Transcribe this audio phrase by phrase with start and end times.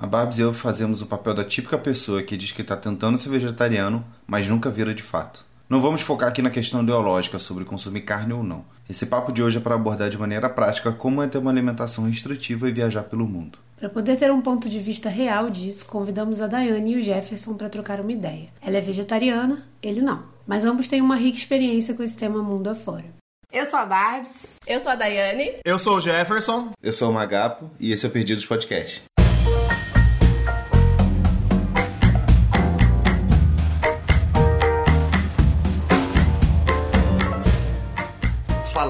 [0.00, 3.18] A Babs e eu fazemos o papel da típica pessoa que diz que está tentando
[3.18, 5.44] ser vegetariano, mas nunca vira de fato.
[5.68, 8.64] Não vamos focar aqui na questão ideológica sobre consumir carne ou não.
[8.88, 12.08] Esse papo de hoje é para abordar de maneira prática como é ter uma alimentação
[12.08, 13.58] restritiva e viajar pelo mundo.
[13.78, 17.52] Para poder ter um ponto de vista real disso, convidamos a Daiane e o Jefferson
[17.52, 18.48] para trocar uma ideia.
[18.62, 20.22] Ela é vegetariana, ele não.
[20.46, 23.04] Mas ambos têm uma rica experiência com esse tema mundo afora.
[23.52, 24.48] Eu sou a Barbs.
[24.66, 25.56] Eu sou a Daiane.
[25.62, 26.70] Eu sou o Jefferson.
[26.82, 29.02] Eu sou o Magapo e esse é o Perdidos Podcast.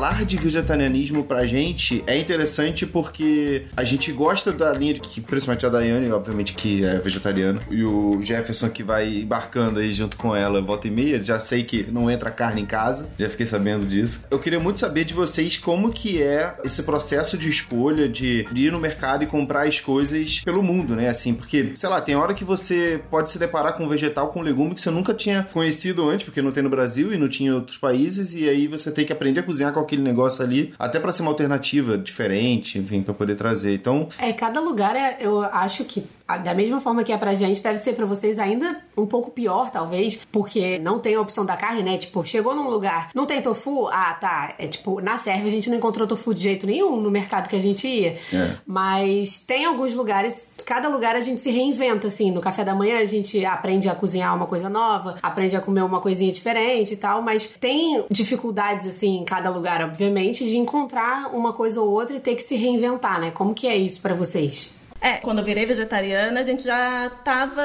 [0.01, 5.21] Falar de vegetarianismo pra gente é interessante porque a gente gosta da linha de que,
[5.21, 10.17] principalmente a Daiane, obviamente, que é vegetariana, e o Jefferson que vai embarcando aí junto
[10.17, 13.45] com ela volta e meia, já sei que não entra carne em casa, já fiquei
[13.45, 14.23] sabendo disso.
[14.31, 18.73] Eu queria muito saber de vocês como que é esse processo de escolha de, ir
[18.73, 21.11] no mercado e comprar as coisas pelo mundo, né?
[21.11, 24.41] Assim, porque, sei lá, tem hora que você pode se deparar com um vegetal, com
[24.41, 27.29] um legume que você nunca tinha conhecido antes, porque não tem no Brasil e não
[27.29, 30.45] tinha em outros países, e aí você tem que aprender a cozinhar com aquele negócio
[30.45, 33.74] ali, até para ser uma alternativa diferente, enfim, para poder trazer.
[33.74, 34.09] Então.
[34.19, 36.05] É, cada lugar é, eu acho que
[36.39, 39.71] da mesma forma que é pra gente, deve ser pra vocês ainda um pouco pior,
[39.71, 41.99] talvez, porque não tem a opção da carne, né?
[41.99, 43.89] Tipo, chegou num lugar, não tem tofu?
[43.89, 44.55] Ah, tá.
[44.59, 47.57] É tipo, na Sérvia a gente não encontrou tofu de jeito nenhum no mercado que
[47.57, 48.19] a gente ia.
[48.33, 48.57] É.
[48.67, 52.31] Mas tem alguns lugares, cada lugar a gente se reinventa, assim.
[52.31, 55.83] No café da manhã a gente aprende a cozinhar uma coisa nova, aprende a comer
[55.83, 61.35] uma coisinha diferente e tal, mas tem dificuldades, assim, em cada lugar, obviamente, de encontrar
[61.35, 63.31] uma coisa ou outra e ter que se reinventar, né?
[63.31, 64.80] Como que é isso para vocês?
[65.00, 67.62] É, quando eu virei vegetariana, a gente já tava,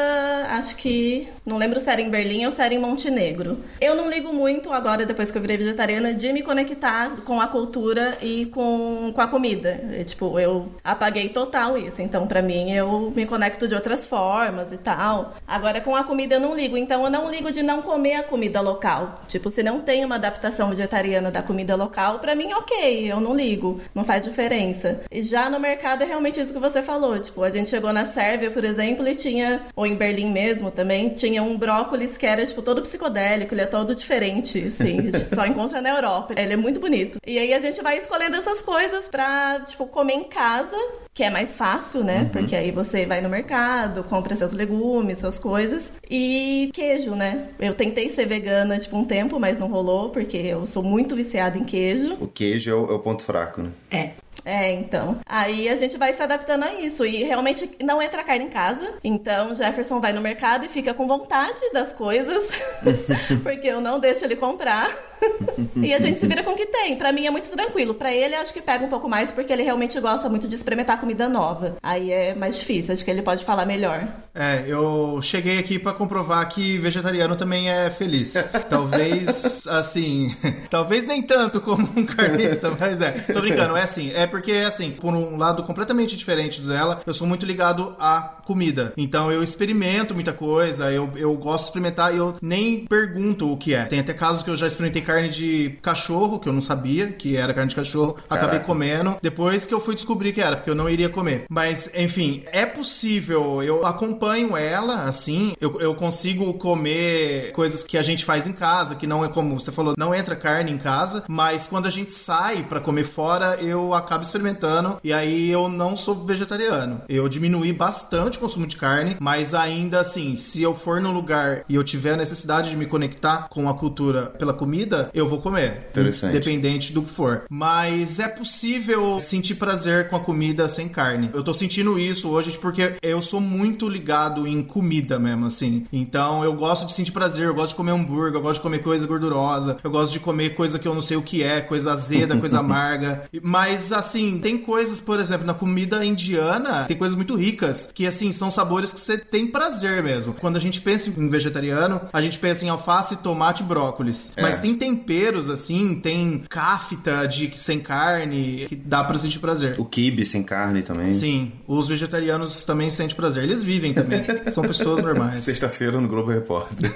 [0.52, 3.60] acho que, não lembro se era em Berlim ou se era em Montenegro.
[3.82, 7.48] Eu não ligo muito agora, depois que eu virei vegetariana, de me conectar com a
[7.48, 9.82] cultura e com, com a comida.
[10.06, 12.02] Tipo, eu apaguei total isso.
[12.02, 15.36] Então, para mim, eu me conecto de outras formas e tal.
[15.46, 16.78] Agora, com a comida eu não ligo.
[16.78, 19.22] Então, eu não ligo de não comer a comida local.
[19.28, 23.36] Tipo, se não tem uma adaptação vegetariana da comida local, para mim, ok, eu não
[23.36, 23.82] ligo.
[23.94, 25.02] Não faz diferença.
[25.12, 28.06] E já no mercado é realmente isso que você falou Tipo, a gente chegou na
[28.06, 32.46] Sérvia, por exemplo, e tinha, ou em Berlim mesmo também, tinha um brócolis que era,
[32.46, 36.34] tipo, todo psicodélico, ele é todo diferente, assim, a gente só encontra na Europa.
[36.38, 37.20] Ele é muito bonito.
[37.26, 40.78] E aí a gente vai escolhendo essas coisas pra, tipo, comer em casa,
[41.14, 42.20] que é mais fácil, né?
[42.20, 42.30] Uhum.
[42.30, 45.94] Porque aí você vai no mercado, compra seus legumes, suas coisas.
[46.10, 47.50] E queijo, né?
[47.60, 51.58] Eu tentei ser vegana, tipo, um tempo, mas não rolou, porque eu sou muito viciada
[51.58, 52.18] em queijo.
[52.20, 53.70] O queijo é o, é o ponto fraco, né?
[53.90, 54.10] É.
[54.46, 55.18] É, então.
[55.26, 57.04] Aí a gente vai se adaptando a isso.
[57.04, 58.94] E realmente não entra carne em casa.
[59.04, 62.52] Então Jefferson vai no mercado e fica com vontade das coisas.
[63.42, 64.90] porque eu não deixo ele comprar.
[65.76, 66.96] e a gente se vira com o que tem.
[66.98, 67.94] Para mim é muito tranquilo.
[67.94, 71.00] Para ele acho que pega um pouco mais porque ele realmente gosta muito de experimentar
[71.00, 71.76] comida nova.
[71.82, 72.94] Aí é mais difícil.
[72.94, 74.08] Acho que ele pode falar melhor.
[74.34, 78.34] É, eu cheguei aqui para comprovar que vegetariano também é feliz.
[78.70, 80.36] Talvez, assim,
[80.70, 83.12] talvez nem tanto como um carnista, mas é.
[83.12, 87.28] Tô brincando, é assim, é porque, assim, por um lado completamente diferente dela, eu sou
[87.28, 88.94] muito ligado à comida.
[88.98, 93.58] Então eu experimento muita coisa, eu, eu gosto de experimentar e eu nem pergunto o
[93.58, 93.86] que é.
[93.86, 97.36] Tem até casos que eu já experimentei carne de cachorro, que eu não sabia que
[97.36, 98.36] era carne de cachorro, Caraca.
[98.36, 99.18] acabei comendo.
[99.22, 101.46] Depois que eu fui descobrir que era, porque eu não iria comer.
[101.50, 108.02] Mas, enfim, é possível, eu acompanho ela, assim, eu, eu consigo comer coisas que a
[108.02, 111.24] gente faz em casa, que não é como você falou, não entra carne em casa,
[111.28, 115.96] mas quando a gente sai para comer fora, eu acabo experimentando e aí eu não
[115.98, 117.02] sou vegetariano.
[117.08, 121.76] Eu diminuí bastante consumo de carne, mas ainda assim, se eu for num lugar e
[121.76, 125.88] eu tiver a necessidade de me conectar com a cultura pela comida, eu vou comer.
[125.92, 126.36] Interessante.
[126.36, 127.44] Independente do que for.
[127.50, 131.30] Mas é possível sentir prazer com a comida sem carne.
[131.34, 135.86] Eu tô sentindo isso hoje porque eu sou muito ligado em comida mesmo, assim.
[135.92, 138.80] Então eu gosto de sentir prazer, eu gosto de comer hambúrguer, eu gosto de comer
[138.80, 141.92] coisa gordurosa, eu gosto de comer coisa que eu não sei o que é, coisa
[141.92, 143.24] azeda, coisa amarga.
[143.42, 148.25] Mas assim, tem coisas, por exemplo, na comida indiana, tem coisas muito ricas, que assim,
[148.32, 150.34] são sabores que você tem prazer mesmo.
[150.34, 154.34] Quando a gente pensa em vegetariano, a gente pensa em alface, tomate e brócolis.
[154.36, 154.42] É.
[154.42, 159.76] Mas tem temperos, assim, tem kafta de sem carne, que dá pra sentir prazer.
[159.80, 161.10] O kibe sem carne também.
[161.10, 163.44] Sim, os vegetarianos também sentem prazer.
[163.44, 165.42] Eles vivem também, são pessoas normais.
[165.42, 166.76] Sexta-feira no Globo Repórter.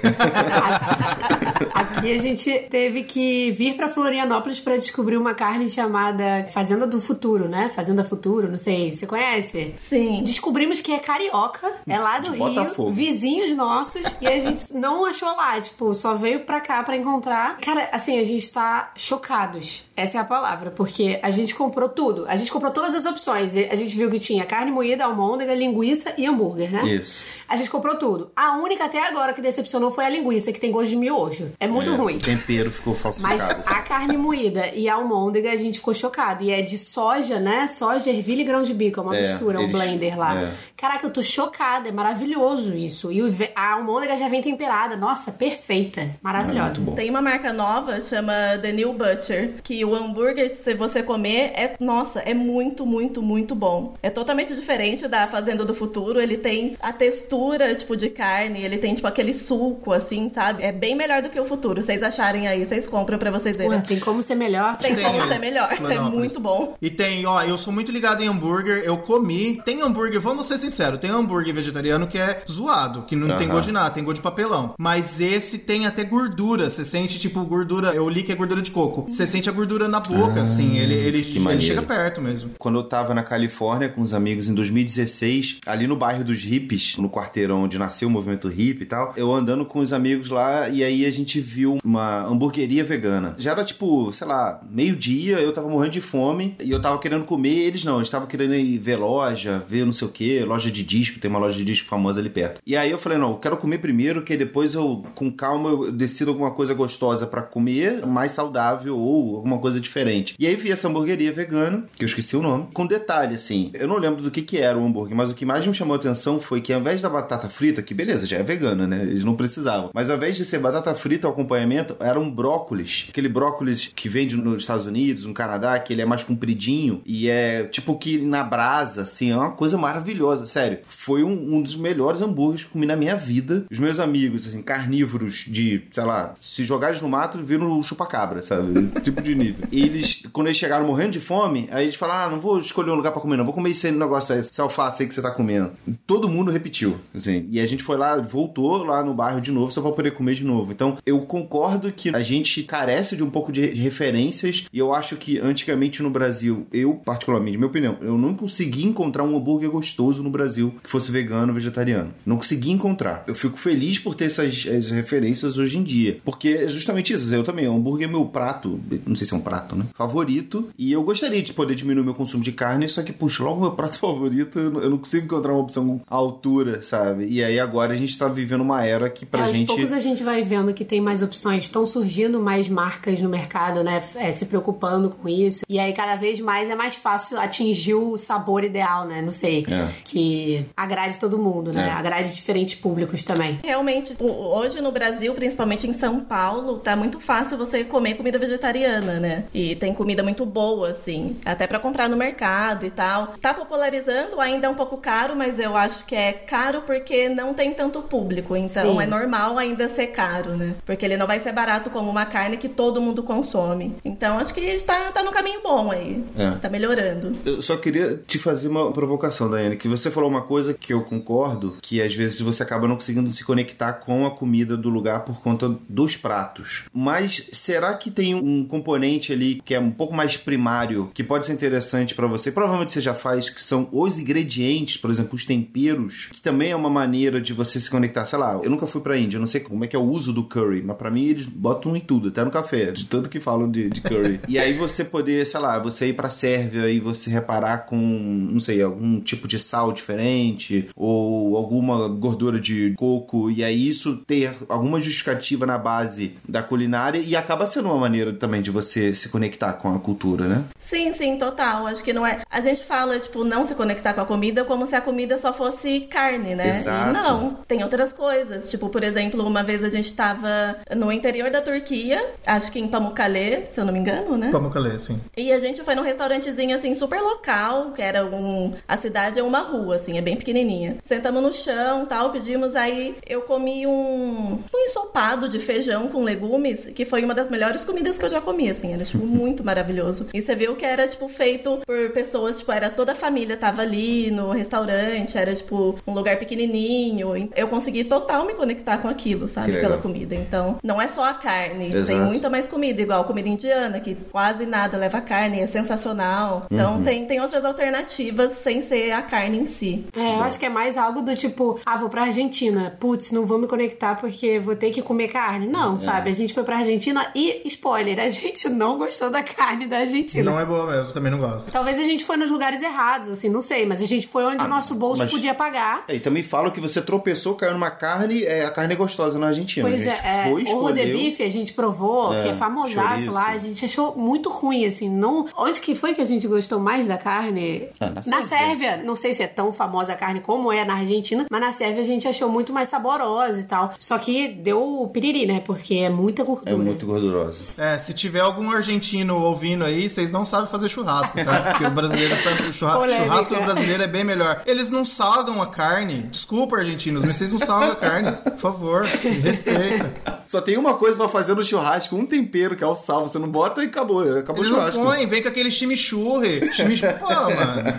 [1.74, 7.00] Aqui a gente teve que vir para Florianópolis para descobrir uma carne chamada Fazenda do
[7.00, 7.68] Futuro, né?
[7.68, 8.92] Fazenda Futuro, não sei.
[8.92, 9.74] Você conhece?
[9.76, 10.22] Sim.
[10.24, 12.90] Descobrimos que é carioca, é lá do De Rio, Botafogo.
[12.90, 17.58] vizinhos nossos, e a gente não achou lá, tipo, só veio pra cá pra encontrar.
[17.58, 19.84] Cara, assim, a gente tá chocados.
[20.00, 22.24] Essa é a palavra, porque a gente comprou tudo.
[22.28, 23.52] A gente comprou todas as opções.
[23.56, 26.82] A gente viu que tinha carne moída, almôndega, linguiça e hambúrguer, né?
[26.86, 27.22] Isso.
[27.48, 28.30] A gente comprou tudo.
[28.34, 31.50] A única até agora que decepcionou foi a linguiça, que tem gosto de miojo.
[31.58, 32.16] É muito É, ruim.
[32.16, 33.36] O tempero ficou falsificado.
[33.36, 36.44] Mas a carne moída e a almôndega a gente ficou chocado.
[36.44, 37.66] E é de soja, né?
[37.66, 39.00] Soja, ervilha e grão de bico.
[39.00, 40.34] É uma É, mistura, um eles- blender lá.
[40.40, 40.54] é.
[40.76, 41.88] Caraca, eu tô chocada.
[41.88, 43.10] É maravilhoso isso.
[43.12, 43.20] E
[43.54, 44.96] a almôndega já vem temperada.
[44.96, 46.00] Nossa, perfeita.
[46.02, 46.80] É Maravilhosa.
[46.80, 46.94] bom.
[46.94, 48.32] Tem uma marca nova, chama
[48.62, 53.54] The New Butcher, que o hambúrguer, se você comer, é, nossa, é muito, muito, muito
[53.54, 53.94] bom.
[54.02, 58.78] É totalmente diferente da Fazenda do Futuro, ele tem a textura, tipo, de carne, ele
[58.78, 60.62] tem, tipo, aquele suco, assim, sabe?
[60.62, 61.82] É bem melhor do que o Futuro.
[61.82, 63.72] Vocês acharem aí, vocês compram pra vocês verem.
[63.72, 64.76] Ué, tem como ser melhor.
[64.78, 66.74] Tem Tem como ser melhor, é muito bom.
[66.80, 69.60] E tem, ó, eu sou muito ligado em hambúrguer, eu comi.
[69.64, 73.66] Tem hambúrguer, vamos ser sinceros, tem hambúrguer vegetariano que é zoado, que não tem gosto
[73.68, 74.74] de nada, tem gosto de papelão.
[74.78, 78.70] Mas esse tem até gordura, você sente tipo gordura, eu li que é gordura de
[78.70, 79.06] coco.
[79.10, 81.62] Você sente a gordura na boca, assim, ele, ele, ele maneiro.
[81.62, 82.52] chega perto mesmo.
[82.58, 86.96] Quando eu tava na Califórnia com os amigos em 2016, ali no bairro dos hippies,
[86.96, 90.68] no quarteirão onde nasceu o movimento hippie e tal, eu andando com os amigos lá
[90.68, 93.34] e aí a gente viu uma hamburgueria vegana.
[93.38, 97.24] Já era tipo, sei lá, meio-dia, eu tava morrendo de fome e eu tava querendo
[97.24, 100.70] comer, eles não, eles estavam querendo ir ver loja, ver não sei o que, loja
[100.70, 102.60] de disco, tem uma loja de disco famosa ali perto.
[102.66, 105.92] E aí eu falei, não, eu quero comer primeiro, que depois eu, com calma, eu
[105.92, 110.34] decido alguma coisa gostosa pra comer, mais saudável ou alguma coisa diferente.
[110.38, 113.86] E aí vi essa hamburgueria vegana, que eu esqueci o nome, com detalhe, assim, eu
[113.86, 115.96] não lembro do que que era o hambúrguer, mas o que mais me chamou a
[115.96, 119.02] atenção foi que ao invés da batata frita, que beleza, já é vegana, né?
[119.02, 119.90] Eles não precisavam.
[119.94, 123.06] Mas ao invés de ser batata frita ao acompanhamento, era um brócolis.
[123.08, 127.28] Aquele brócolis que vende nos Estados Unidos, no Canadá, que ele é mais compridinho e
[127.28, 130.78] é tipo que na brasa, assim, é uma coisa maravilhosa, sério.
[130.88, 133.64] Foi um, um dos melhores hambúrgueres que comi na minha vida.
[133.70, 138.42] Os meus amigos, assim, carnívoros de, sei lá, se jogares no mato, viram o chupacabra,
[138.42, 138.78] sabe?
[138.78, 139.49] Esse tipo de nível.
[139.70, 142.90] E eles, quando eles chegaram morrendo de fome, aí eles falaram, ah, não vou escolher
[142.90, 143.44] um lugar pra comer, não.
[143.44, 145.72] Vou comer esse negócio aí, esse alface aí que você tá comendo.
[145.86, 147.48] E todo mundo repetiu, assim.
[147.50, 150.34] E a gente foi lá, voltou lá no bairro de novo, só pra poder comer
[150.34, 150.72] de novo.
[150.72, 155.16] Então, eu concordo que a gente carece de um pouco de referências e eu acho
[155.16, 160.22] que antigamente no Brasil, eu, particularmente, minha opinião, eu não consegui encontrar um hambúrguer gostoso
[160.22, 162.12] no Brasil que fosse vegano vegetariano.
[162.24, 163.24] Não consegui encontrar.
[163.26, 166.20] Eu fico feliz por ter essas, essas referências hoje em dia.
[166.24, 167.32] Porque é justamente isso.
[167.34, 169.84] Eu também, o hambúrguer é meu prato, não sei se é um prato, né?
[169.94, 170.68] Favorito.
[170.78, 173.72] E eu gostaria de poder diminuir meu consumo de carne, só que, puxa, logo meu
[173.72, 177.26] prato favorito, eu não- consigo encontrar uma opção à altura, sabe?
[177.28, 179.66] E aí agora a gente tá vivendo uma era que pra É, aos gente.
[179.68, 183.82] poucos a gente vai vendo que tem mais opções, estão surgindo mais marcas no mercado,
[183.82, 184.02] né?
[184.16, 185.64] é, se preocupando com isso.
[185.68, 189.22] E aí cada vez mais é mais fácil atingir o sabor ideal, né?
[189.22, 189.64] Não sei.
[189.68, 189.88] É.
[190.04, 191.88] Que agrade todo mundo, né?
[191.88, 191.90] É.
[191.90, 193.58] Agrade diferentes públicos também.
[193.64, 199.18] Realmente, hoje no Brasil, principalmente em São Paulo, tá muito fácil você comer comida vegetariana,
[199.20, 199.29] né?
[199.52, 203.34] E tem comida muito boa, assim, até pra comprar no mercado e tal.
[203.40, 207.54] Tá popularizando, ainda é um pouco caro, mas eu acho que é caro porque não
[207.54, 208.56] tem tanto público.
[208.56, 209.02] Então Sim.
[209.02, 210.74] é normal ainda ser caro, né?
[210.84, 213.94] Porque ele não vai ser barato como uma carne que todo mundo consome.
[214.04, 216.24] Então acho que está tá no caminho bom aí.
[216.36, 216.50] É.
[216.58, 217.36] Tá melhorando.
[217.44, 221.02] Eu só queria te fazer uma provocação, Daiane, que você falou uma coisa que eu
[221.02, 225.24] concordo, que às vezes você acaba não conseguindo se conectar com a comida do lugar
[225.24, 226.84] por conta dos pratos.
[226.92, 231.46] Mas será que tem um componente ali que é um pouco mais primário, que pode
[231.46, 232.50] ser interessante pra você?
[232.50, 236.76] Provavelmente você já faz, que são os ingredientes, por exemplo, os temperos, que também é
[236.76, 238.24] uma maneira de você se conectar.
[238.24, 240.04] Sei lá, eu nunca fui pra Índia, eu não sei como é que é o
[240.04, 243.28] uso do curry, mas pra mim eles botam em tudo, até no café, de tanto
[243.28, 244.40] que falam de, de curry.
[244.48, 248.60] e aí você poder, sei lá, você ir pra Sérvia e você reparar com, não
[248.60, 254.54] sei, algum tipo de sal diferente ou alguma gordura de coco e aí isso ter
[254.68, 259.28] alguma justificativa na base da culinária e acaba sendo uma maneira também de você se
[259.28, 260.64] conectar com a cultura, né?
[260.78, 261.86] Sim, sim, total.
[261.86, 262.40] Acho que não é.
[262.50, 265.52] A gente fala, tipo, não se conectar com a comida como se a comida só
[265.52, 266.80] fosse carne, né?
[266.80, 267.10] Exato.
[267.10, 268.70] E não, tem outras coisas.
[268.70, 272.88] Tipo, por exemplo, uma vez a gente tava no interior da Turquia, acho que em
[272.88, 274.50] Pamukkale, se eu não me engano, né?
[274.50, 275.20] Pamukkale, assim.
[275.36, 279.42] E a gente foi num restaurantezinho assim super local, que era um a cidade é
[279.42, 280.96] uma rua assim, é bem pequenininha.
[281.02, 286.86] Sentamos no chão, tal, pedimos aí eu comi um um ensopado de feijão com legumes,
[286.86, 290.28] que foi uma das melhores comidas que eu já comi assim, era tipo muito maravilhoso.
[290.34, 293.82] E você viu que era tipo feito por pessoas, tipo, era toda a família tava
[293.82, 297.50] ali no restaurante, era tipo um lugar pequenininho.
[297.56, 300.34] Eu consegui total me conectar com aquilo, sabe, pela comida.
[300.34, 302.18] Então, não é só a carne, tem Exato.
[302.18, 306.66] muito muita mais comida, igual comida indiana, que quase nada leva carne, é sensacional.
[306.70, 307.02] Então Uhum.
[307.02, 310.06] tem, tem outras alternativas sem ser a carne em si.
[310.16, 312.96] É, eu acho que é mais algo do tipo, ah, vou pra Argentina.
[312.98, 315.66] Putz, não vou me conectar porque vou ter que comer carne.
[315.66, 316.30] Não, sabe?
[316.30, 319.98] A gente foi pra Argentina e, spoiler, a gente não não gostou da carne da
[319.98, 320.50] Argentina.
[320.50, 321.70] Não é boa mesmo, eu também não gosto.
[321.70, 324.64] Talvez a gente foi nos lugares errados, assim, não sei, mas a gente foi onde
[324.64, 326.04] o nosso bolso mas- podia pagar.
[326.08, 329.38] É, E também falam que você tropeçou, caiu numa carne, é, a carne é gostosa
[329.38, 329.88] na Argentina.
[329.88, 330.82] Pois a é, gente é foi, o escolheu.
[330.82, 333.32] rodebife a gente provou, É, que é famosaço chouriço.
[333.32, 335.46] lá, a gente achou muito ruim, assim, não...
[335.56, 337.88] Onde que foi que a gente gostou mais da carne?
[338.00, 338.48] Ah, na Sérvia.
[338.48, 338.96] Sérvia.
[339.04, 342.00] Não sei se é tão famosa a carne como é na Argentina, mas na Sérvia
[342.02, 343.94] a gente achou muito mais saborosa e tal.
[343.98, 345.60] Só que deu piriri, né?
[345.64, 346.70] Porque é muita gordura.
[346.70, 347.60] É muito gordurosa.
[347.78, 351.60] É, se tiver algum argentino ouvindo aí, vocês não sabem fazer churrasco, tá?
[351.60, 352.62] Porque o brasileiro sabe.
[352.64, 354.62] O churra- churrasco do brasileiro é bem melhor.
[354.66, 356.26] Eles não salgam a carne.
[356.30, 358.32] Desculpa, argentinos, mas vocês não salgam a carne.
[358.32, 360.10] Por favor, me respeita.
[360.46, 363.26] Só tem uma coisa pra fazer no churrasco, um tempero, que é o sal.
[363.26, 364.20] Você não bota e acabou.
[364.38, 365.02] Acabou Eles o não churrasco.
[365.04, 366.72] põem, vem com aquele chimichurri.
[366.72, 367.54] Chimichurri, pô, mano.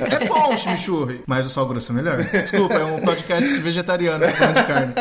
[0.10, 2.18] É bom o chimichurri, mas o sal grosso é melhor.
[2.24, 4.94] Desculpa, é um podcast vegetariano falando de carne.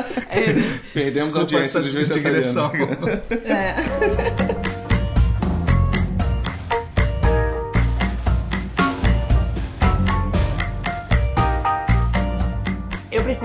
[0.95, 2.15] Perdemos a Desculpa audiência essa vegetarianos.
[2.15, 2.71] digressão.
[4.75, 4.80] Eu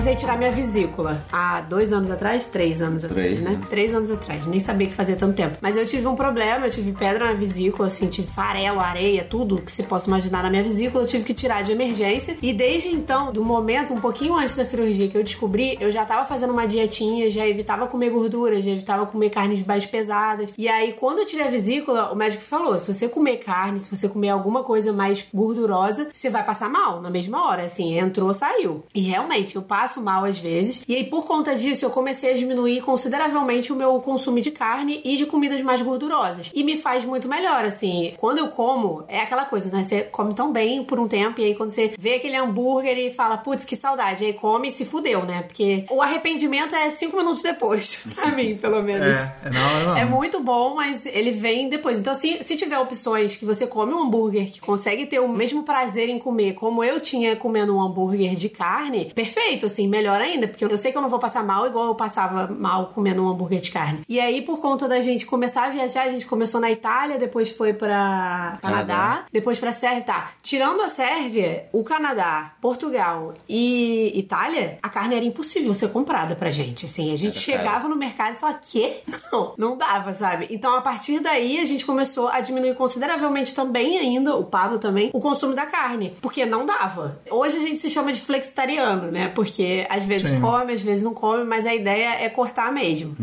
[0.06, 3.50] precisei tirar minha vesícula há dois anos atrás, três anos Três, atrás, né?
[3.58, 3.66] né?
[3.68, 4.46] Três anos atrás.
[4.46, 5.58] Nem sabia que fazia tanto tempo.
[5.60, 9.60] Mas eu tive um problema, eu tive pedra na vesícula, assim, tive farelo, areia, tudo
[9.60, 11.02] que você possa imaginar na minha vesícula.
[11.02, 12.36] Eu tive que tirar de emergência.
[12.40, 16.04] E desde então, do momento, um pouquinho antes da cirurgia que eu descobri, eu já
[16.04, 20.50] tava fazendo uma dietinha, já evitava comer gordura, já evitava comer carnes mais pesadas.
[20.56, 23.90] E aí, quando eu tirei a vesícula, o médico falou: se você comer carne, se
[23.90, 27.64] você comer alguma coisa mais gordurosa, você vai passar mal na mesma hora.
[27.64, 28.84] Assim, entrou, saiu.
[28.94, 30.82] E realmente, eu passo mal às vezes.
[30.86, 35.00] E aí, por conta disso, eu comecei a diminuir consideravelmente o meu consumo de carne
[35.04, 36.50] e de comidas mais gordurosas.
[36.54, 38.14] E me faz muito melhor, assim.
[38.18, 39.82] Quando eu como, é aquela coisa, né?
[39.82, 43.10] Você come tão bem por um tempo, e aí quando você vê aquele hambúrguer e
[43.10, 44.24] fala, putz, que saudade.
[44.24, 45.42] Aí come e se fudeu, né?
[45.42, 49.18] Porque o arrependimento é cinco minutos depois, pra mim, pelo menos.
[49.18, 49.96] É, é na hora não.
[49.96, 51.98] É muito bom, mas ele vem depois.
[51.98, 55.62] Então, se, se tiver opções que você come um hambúrguer que consegue ter o mesmo
[55.62, 60.48] prazer em comer, como eu tinha comendo um hambúrguer de carne, perfeito, assim, melhor ainda,
[60.48, 63.28] porque eu sei que eu não vou passar mal igual eu passava mal comendo um
[63.28, 64.00] hambúrguer de carne.
[64.08, 67.50] E aí, por conta da gente começar a viajar, a gente começou na Itália, depois
[67.50, 69.24] foi pra Canadá, Canadá.
[69.32, 70.02] depois pra Sérvia.
[70.02, 76.34] Tá, tirando a Sérvia, o Canadá, Portugal e Itália, a carne era impossível ser comprada
[76.36, 77.12] pra gente, assim.
[77.12, 79.00] A gente Era chegava no mercado e falava, quê?
[79.32, 80.46] Não, não dava, sabe?
[80.50, 85.10] Então, a partir daí, a gente começou a diminuir consideravelmente também ainda, o Pablo também,
[85.12, 87.18] o consumo da carne, porque não dava.
[87.30, 89.28] Hoje a gente se chama de flexitariano, né?
[89.34, 90.40] Porque às vezes Sim.
[90.40, 93.14] come, às vezes não come, mas a ideia é cortar mesmo.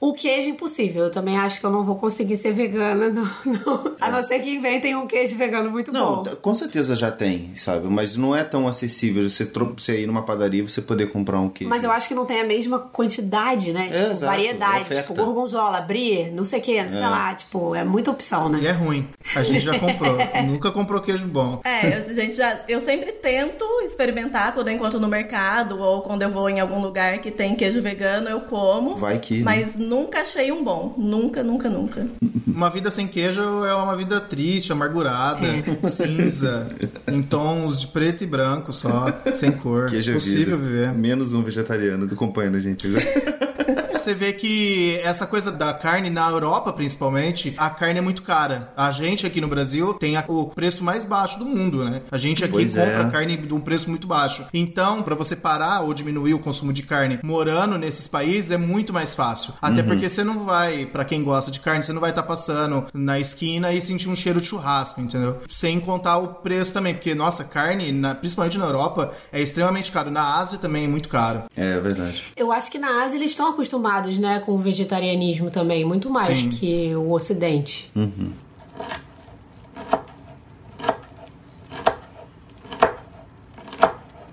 [0.00, 1.04] O queijo é impossível.
[1.04, 3.96] Eu também acho que eu não vou conseguir ser vegana, não, não.
[4.00, 6.36] a não ser que inventem um queijo vegano muito Não, bom.
[6.40, 7.86] com certeza já tem, sabe?
[7.88, 9.44] Mas não é tão acessível você,
[9.76, 11.68] você ir numa padaria e você poder comprar um queijo.
[11.68, 13.88] Mas eu acho que não tem a mesma quantidade, né?
[13.88, 14.82] Tipo, exato, variedade.
[14.82, 15.02] oferta.
[15.02, 17.34] Tipo, gorgonzola, brie, não sei o que, não sei que lá.
[17.34, 18.60] Tipo, é muita opção, né?
[18.62, 19.08] E é ruim.
[19.34, 20.16] A gente já comprou.
[20.46, 21.60] Nunca comprou queijo bom.
[21.64, 26.22] É, a gente já, eu sempre tento experimentar quando eu encontro no mercado ou quando
[26.22, 28.96] eu vou em algum lugar que tem queijo vegano, eu como.
[28.96, 29.44] Vai que, né?
[29.44, 30.94] Mas nunca achei um bom.
[30.96, 32.06] Nunca, nunca, nunca.
[32.46, 35.46] Uma vida sem queijo é uma vida triste, amargurada,
[35.82, 36.68] cinza,
[37.08, 39.90] em tons de preto e branco só, sem cor.
[39.90, 40.68] Queijo é Possível vida.
[40.68, 40.92] viver.
[40.92, 42.86] Menos um vegetariano acompanhando a gente.
[43.92, 48.72] Você vê que essa coisa da carne na Europa, principalmente, a carne é muito cara.
[48.76, 52.02] A gente aqui no Brasil tem a- o preço mais baixo do mundo, né?
[52.10, 53.10] A gente aqui Pois compra é.
[53.10, 54.46] carne de um preço muito baixo.
[54.54, 58.92] Então, pra você parar ou diminuir o consumo de carne morando nesses países é muito
[58.92, 59.52] mais fácil.
[59.60, 62.86] Até porque você não vai, pra quem gosta de carne, você não vai estar passando
[62.94, 65.38] na esquina e sentir um cheiro de churrasco, entendeu?
[65.48, 70.10] Sem contar o preço também, porque nossa, carne, na- principalmente na Europa, é extremamente caro.
[70.10, 71.42] Na Ásia também é muito caro.
[71.56, 72.24] é verdade.
[72.36, 76.38] Eu acho que na Ásia eles estão acostumados, né, com o vegetarianismo também, muito mais
[76.38, 76.50] Sim.
[76.50, 77.90] que o Ocidente.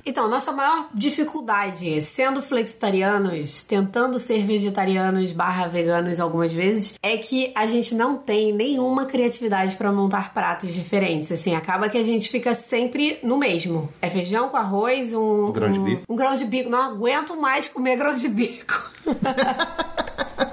[0.09, 7.51] Então, nossa maior dificuldade, sendo flexitarianos, tentando ser vegetarianos barra veganos algumas vezes, é que
[7.53, 11.29] a gente não tem nenhuma criatividade pra montar pratos diferentes.
[11.29, 13.89] Assim, acaba que a gente fica sempre no mesmo.
[14.01, 15.51] É feijão com arroz, um...
[15.51, 16.03] Grão de um- bico.
[16.07, 16.69] Um grão de bico.
[16.69, 18.91] Não aguento mais comer grão de bico.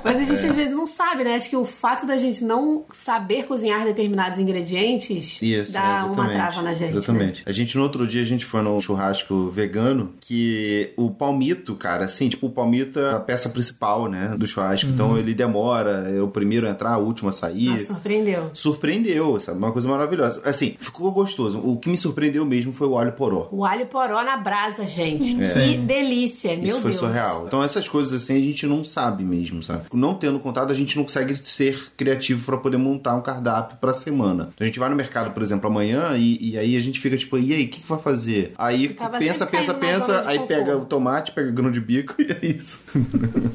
[0.04, 1.34] Mas a gente às vezes não sabe, né?
[1.34, 6.28] Acho que o fato da gente não saber cozinhar determinados ingredientes Isso, dá é, uma
[6.28, 6.92] trava na gente.
[6.92, 6.98] né?
[6.98, 7.42] Exatamente.
[7.46, 12.04] A gente, no outro dia, a gente foi num churrasco vegano que o palmito, cara,
[12.04, 14.90] assim, tipo, o palmito é a peça principal, né, do churrasco.
[14.90, 17.70] Então ele demora, é o primeiro a entrar, o último a sair.
[17.70, 18.50] Nossa, surpreendeu.
[18.52, 19.58] Surpreendeu, sabe?
[19.58, 20.42] Uma coisa maravilhosa.
[20.44, 21.58] Assim, ficou gostoso.
[21.58, 23.48] O que me surpreendeu mesmo foi o alho poró.
[23.50, 25.34] O alho poró na brasa, gente.
[25.34, 25.86] Que Sim.
[25.86, 27.00] delícia, meu Isso foi Deus.
[27.00, 27.44] surreal.
[27.46, 29.88] Então essas coisas assim a gente não sabe mesmo, sabe?
[29.94, 33.92] Não tendo contato, a gente não consegue ser criativo para poder montar um cardápio pra
[33.92, 34.50] semana.
[34.54, 37.16] Então, a gente vai no mercado, por exemplo, amanhã e, e aí a gente fica
[37.16, 38.52] tipo, e aí, o que, que vai fazer?
[38.58, 40.46] Aí pensa, pensa, pensa, aí conforto.
[40.46, 42.84] pega o tomate, pega o grão de bico e é isso.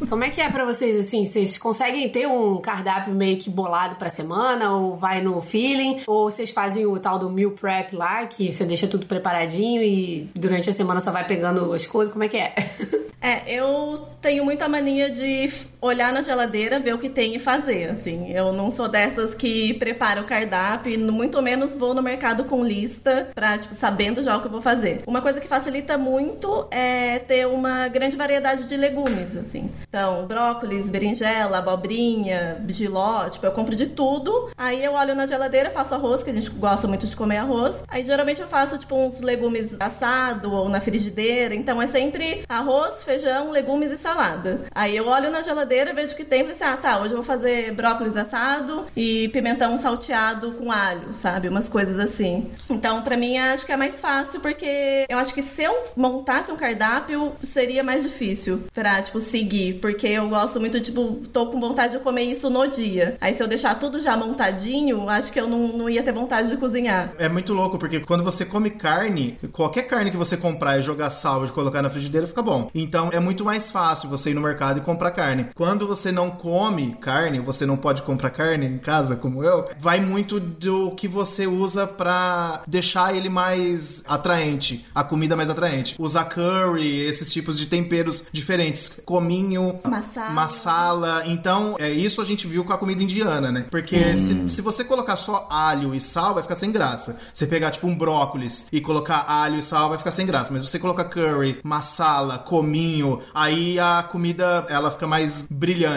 [0.10, 1.25] Como é que é pra vocês, assim?
[1.25, 4.74] Vocês conseguem ter um cardápio meio que bolado pra semana?
[4.74, 6.01] Ou vai no feeling?
[6.08, 10.29] Ou vocês fazem o tal do meal prep lá, que você deixa tudo preparadinho e
[10.36, 12.12] durante a semana só vai pegando as coisas?
[12.12, 12.55] Como é que é?
[13.22, 15.50] É, eu tenho muita mania de
[15.81, 18.31] olhar na geladeira, ver o que tem e fazer, assim.
[18.31, 22.63] Eu não sou dessas que prepara o cardápio e muito menos vou no mercado com
[22.63, 25.01] lista pra, tipo, sabendo já o que eu vou fazer.
[25.07, 29.71] Uma coisa que facilita muito é ter uma grande variedade de legumes, assim.
[29.88, 34.51] Então, brócolis, berinjela, abobrinha, giló, tipo, eu compro de tudo.
[34.55, 37.83] Aí eu olho na geladeira, faço arroz, que a gente gosta muito de comer arroz.
[37.88, 41.55] Aí geralmente eu faço, tipo, uns legumes assado ou na frigideira.
[41.55, 44.62] Então é sempre arroz, feijão, legumes e salada.
[44.75, 47.71] Aí eu olho na geladeira, vejo que tem assim, ah, tá, hoje eu vou fazer
[47.71, 51.47] brócolis assado e pimentão salteado com alho, sabe?
[51.47, 52.51] Umas coisas assim.
[52.69, 56.51] Então, pra mim, acho que é mais fácil, porque eu acho que se eu montasse
[56.51, 59.75] um cardápio, seria mais difícil pra, tipo, seguir.
[59.75, 63.15] Porque eu gosto muito, tipo, tô com vontade de comer isso no dia.
[63.21, 66.49] Aí se eu deixar tudo já montadinho, acho que eu não, não ia ter vontade
[66.49, 67.13] de cozinhar.
[67.17, 71.11] É muito louco, porque quando você come carne, qualquer carne que você comprar e jogar
[71.11, 72.69] sal e colocar na frigideira fica bom.
[72.75, 75.47] Então é muito mais fácil você ir no mercado e comprar carne.
[75.55, 79.99] Quando você não come carne, você não pode comprar carne em casa, como eu, vai
[79.99, 85.95] muito do que você usa pra deixar ele mais atraente, a comida mais atraente.
[85.99, 90.29] Usar curry, esses tipos de temperos diferentes, cominho, Massala.
[90.31, 91.23] massala.
[91.25, 93.65] Então, é isso a gente viu com a comida indiana, né?
[93.69, 97.19] Porque se, se você colocar só alho e sal, vai ficar sem graça.
[97.33, 100.51] Você pegar, tipo, um brócolis e colocar alho e sal, vai ficar sem graça.
[100.51, 105.88] Mas você colocar curry, massala, cominho, aí a comida, ela fica mais brilhante,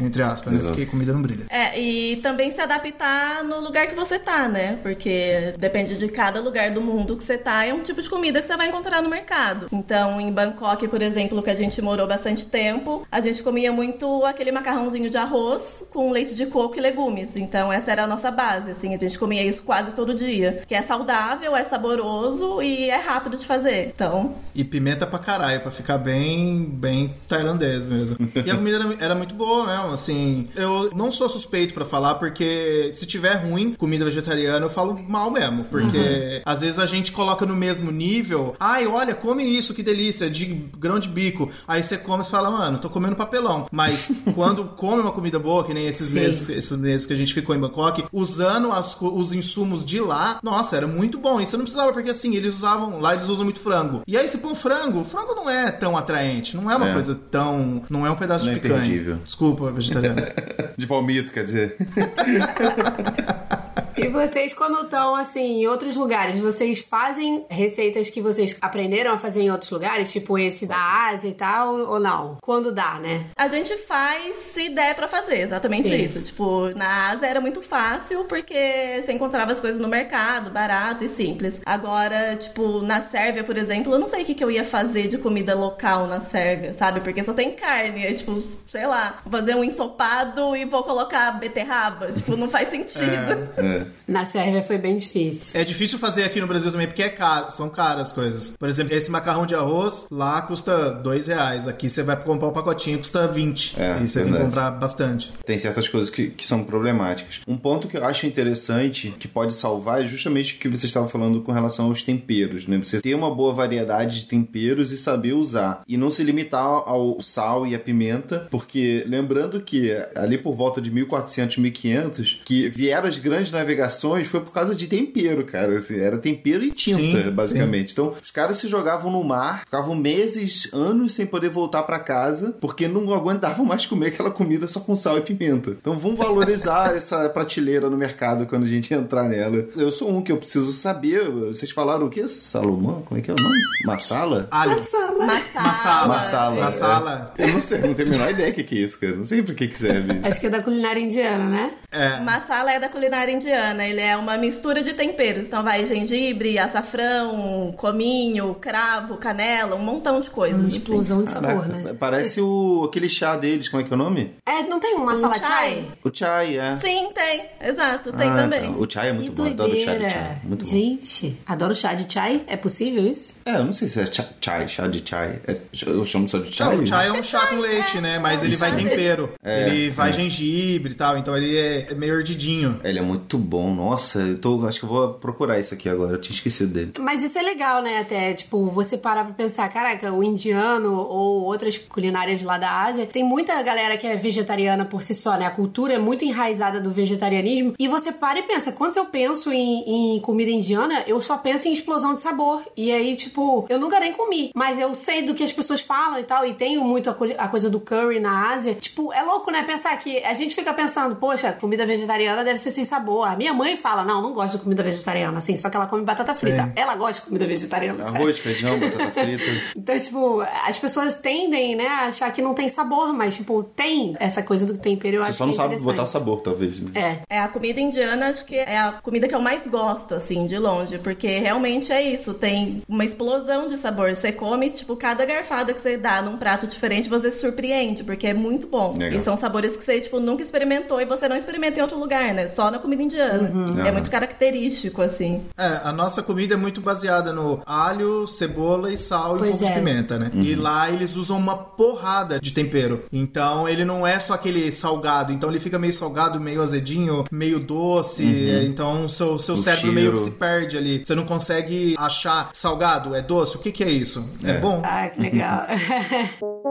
[0.00, 0.68] entre aspas, né?
[0.68, 1.46] Porque comida não brilha.
[1.48, 4.78] É, e também se adaptar no lugar que você tá, né?
[4.82, 8.40] Porque depende de cada lugar do mundo que você tá, é um tipo de comida
[8.40, 9.68] que você vai encontrar no mercado.
[9.72, 14.24] Então, em Bangkok, por exemplo, que a gente morou bastante tempo, a gente comia muito
[14.24, 17.36] aquele macarrãozinho de arroz com leite de coco e legumes.
[17.36, 20.62] Então, essa era a nossa base, assim, a gente comia isso quase todo dia.
[20.66, 23.92] Que é saudável, é saboroso e é rápido de fazer.
[23.94, 28.16] Então, E pimenta pra caralho, pra ficar bem, bem tailandês mesmo.
[28.34, 30.48] E a comida era, era muito boa mesmo, assim.
[30.54, 35.30] Eu não sou suspeito pra falar, porque se tiver ruim comida vegetariana, eu falo mal
[35.30, 35.64] mesmo.
[35.64, 38.54] Porque às vezes a gente coloca no mesmo nível.
[38.60, 40.44] Ai, olha, come isso, que delícia, de
[40.76, 41.50] grão de bico.
[41.66, 43.66] Aí você come e fala, mano, tô comendo papelão.
[43.72, 47.32] Mas quando come uma comida boa, que nem esses meses, esses meses que a gente
[47.32, 51.40] ficou em Bangkok, usando as os insumos de lá, nossa, era muito bom.
[51.40, 54.02] E você não precisava, porque assim, eles usavam, lá eles usam muito frango.
[54.06, 56.92] E aí você põe um frango, frango não é tão atraente, não é uma É.
[56.92, 57.82] coisa tão.
[57.88, 58.80] Não é um pedaço Não de é picanha.
[58.84, 59.18] imperdível.
[59.28, 60.22] Desculpa, vegetariano.
[60.74, 61.76] De palmito, quer dizer.
[63.98, 69.18] E vocês, quando estão, assim, em outros lugares, vocês fazem receitas que vocês aprenderam a
[69.18, 70.12] fazer em outros lugares?
[70.12, 72.38] Tipo esse da Ásia e tal, ou não?
[72.40, 73.26] Quando dá, né?
[73.36, 75.96] A gente faz se der pra fazer, exatamente Sim.
[75.96, 76.22] isso.
[76.22, 81.08] Tipo, na Ásia era muito fácil porque você encontrava as coisas no mercado, barato e
[81.08, 81.60] simples.
[81.64, 85.08] Agora, tipo, na Sérvia, por exemplo, eu não sei o que, que eu ia fazer
[85.08, 87.00] de comida local na Sérvia, sabe?
[87.00, 88.04] Porque só tem carne.
[88.04, 92.12] É tipo, sei lá, vou fazer um ensopado e vou colocar beterraba.
[92.12, 93.48] Tipo, não faz sentido.
[93.56, 93.86] É.
[94.06, 95.58] Na Sérvia foi bem difícil.
[95.58, 98.56] É difícil fazer aqui no Brasil também, porque é caro, são caras as coisas.
[98.56, 101.66] Por exemplo, esse macarrão de arroz lá custa dois reais.
[101.66, 103.80] Aqui você vai comprar um pacotinho, custa 20.
[103.80, 104.44] É, e você tem que verdade.
[104.44, 105.32] comprar bastante.
[105.44, 107.40] Tem certas coisas que, que são problemáticas.
[107.46, 111.08] Um ponto que eu acho interessante, que pode salvar, é justamente o que você estava
[111.08, 112.78] falando com relação aos temperos, né?
[112.78, 115.82] Você ter uma boa variedade de temperos e saber usar.
[115.86, 120.80] E não se limitar ao sal e a pimenta, porque lembrando que ali por volta
[120.80, 123.77] de 1400, 1500, que vieram as grandes navegações
[124.24, 125.78] foi por causa de tempero, cara.
[125.78, 127.92] Assim, era tempero e tinta, Sim, basicamente.
[127.92, 132.54] Então, os caras se jogavam no mar, ficavam meses, anos sem poder voltar pra casa,
[132.60, 135.70] porque não aguentavam mais comer aquela comida só com sal e pimenta.
[135.70, 139.66] Então, vamos valorizar essa prateleira no mercado quando a gente entrar nela.
[139.76, 141.28] Eu sou um que eu preciso saber.
[141.28, 142.26] Vocês falaram o quê?
[142.28, 143.02] Salomão?
[143.02, 143.58] Como é que é o nome?
[143.84, 144.48] Massala?
[144.50, 144.70] Alho.
[144.72, 145.26] Massala.
[145.26, 146.08] Massala.
[146.08, 146.60] Massala.
[146.60, 147.34] Massala.
[147.38, 147.44] é.
[147.44, 149.16] Eu não sei, não tenho a menor ideia o que que é isso, cara.
[149.16, 150.20] Não sei pra que que serve.
[150.22, 151.72] Acho que é da culinária indiana, né?
[151.90, 152.20] É.
[152.20, 153.90] Massala é da culinária indiana né?
[153.90, 155.46] Ele é uma mistura de temperos.
[155.46, 160.58] Então vai gengibre, açafrão, cominho, cravo, canela, um montão de coisas.
[160.58, 160.78] Uma assim.
[160.78, 161.96] explosão de sabor, Caraca, né?
[161.98, 164.34] Parece o, aquele chá deles, como é que é o nome?
[164.46, 165.48] É, não tem uma Um sala chai?
[165.48, 165.84] chai?
[166.04, 166.76] O chai, é.
[166.76, 167.44] Sim, tem.
[167.62, 168.72] Exato, tem Ah, também.
[168.72, 168.78] tá.
[168.78, 170.10] O chai é muito que bom, eu adoro chá de doideira.
[170.10, 170.38] chai.
[170.44, 170.70] Muito bom.
[170.70, 172.42] Gente, adoro chá de chai.
[172.46, 173.34] É possível isso?
[173.44, 175.40] É, eu não sei se é chá, chai, chá de chai.
[175.46, 176.74] É- eu chamo só de chai.
[176.76, 178.18] Não, o chai é um chá com leite, né?
[178.18, 179.32] Mas ele vai tempero.
[179.44, 182.80] ele vai gengibre e tal, então ele é meio ardidinho.
[182.84, 186.12] Ele é muito bom, nossa, eu tô, acho que eu vou procurar isso aqui agora,
[186.12, 186.92] eu tinha esquecido dele.
[186.98, 187.98] Mas isso é legal, né?
[187.98, 193.06] Até, tipo, você parar pra pensar, caraca, o indiano ou outras culinárias lá da Ásia,
[193.06, 195.46] tem muita galera que é vegetariana por si só, né?
[195.46, 197.72] A cultura é muito enraizada do vegetarianismo.
[197.78, 201.68] E você para e pensa, quando eu penso em, em comida indiana, eu só penso
[201.68, 202.62] em explosão de sabor.
[202.76, 206.18] E aí, tipo, eu nunca nem comi, mas eu sei do que as pessoas falam
[206.18, 208.74] e tal, e tenho muito a, a coisa do curry na Ásia.
[208.74, 209.62] Tipo, é louco, né?
[209.62, 213.37] Pensar que a gente fica pensando, poxa, comida vegetariana deve ser sem sabor.
[213.38, 216.34] Minha mãe fala, não, não gosto de comida vegetariana, assim, só que ela come batata
[216.34, 216.64] frita.
[216.64, 216.72] Sim.
[216.76, 218.04] Ela gosta de comida vegetariana.
[218.04, 218.16] sabe?
[218.16, 219.44] Arroz, feijão, batata frita.
[219.76, 224.16] Então, tipo, as pessoas tendem, né, a achar que não tem sabor, mas, tipo, tem
[224.18, 225.16] essa coisa do tempero.
[225.16, 226.80] Eu Você acho só não que é sabe botar sabor, talvez.
[226.80, 226.90] Né?
[227.28, 227.36] É.
[227.36, 230.58] É a comida indiana, acho que é a comida que eu mais gosto, assim, de
[230.58, 234.14] longe, porque realmente é isso, tem uma explosão de sabor.
[234.14, 238.26] Você come, tipo, cada garfada que você dá num prato diferente, você se surpreende, porque
[238.26, 238.96] é muito bom.
[238.96, 239.18] Legal.
[239.18, 242.34] E são sabores que você, tipo, nunca experimentou e você não experimenta em outro lugar,
[242.34, 242.46] né?
[242.48, 243.27] Só na comida indiana.
[243.28, 243.92] É Aham.
[243.92, 245.44] muito característico, assim.
[245.56, 249.50] É, a nossa comida é muito baseada no alho, cebola e sal e um Pois
[249.52, 249.74] pouco de é.
[249.74, 250.30] pimenta, né?
[250.34, 253.04] E lá eles usam uma porrada de tempero.
[253.12, 257.58] Então ele não é só aquele salgado, então ele fica meio salgado, meio azedinho, meio
[257.60, 258.24] doce.
[258.66, 261.02] Então seu, seu O cérebro meio que se perde ali.
[261.04, 264.28] Você não consegue achar salgado, é doce, o que que é isso?
[264.44, 264.58] É, É.
[264.58, 264.80] bom?
[264.84, 265.62] Ah, que legal.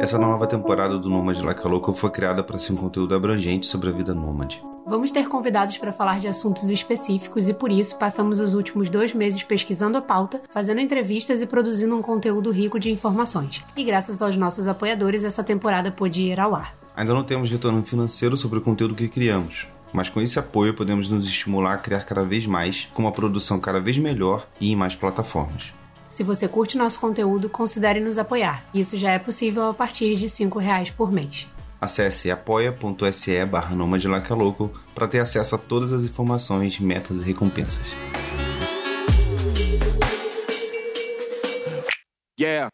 [0.00, 3.90] Essa nova temporada do Nômade Like Louca foi criada para ser um conteúdo abrangente sobre
[3.90, 4.64] a vida nômade.
[4.86, 9.12] Vamos ter convidados para falar de assuntos específicos e por isso passamos os últimos dois
[9.12, 13.62] meses pesquisando a pauta, fazendo entrevistas e produzindo um conteúdo rico de informações.
[13.76, 16.74] E graças aos nossos apoiadores, essa temporada pôde ir ao ar.
[16.96, 21.10] Ainda não temos retorno financeiro sobre o conteúdo que criamos, mas com esse apoio podemos
[21.10, 24.76] nos estimular a criar cada vez mais, com uma produção cada vez melhor e em
[24.76, 25.74] mais plataformas.
[26.10, 28.64] Se você curte nosso conteúdo, considere nos apoiar.
[28.74, 31.46] Isso já é possível a partir de 5 reais por mês.
[31.80, 33.74] Acesse apoia.se barra
[34.34, 37.94] Louco para ter acesso a todas as informações, metas e recompensas.
[42.38, 42.68] Yeah.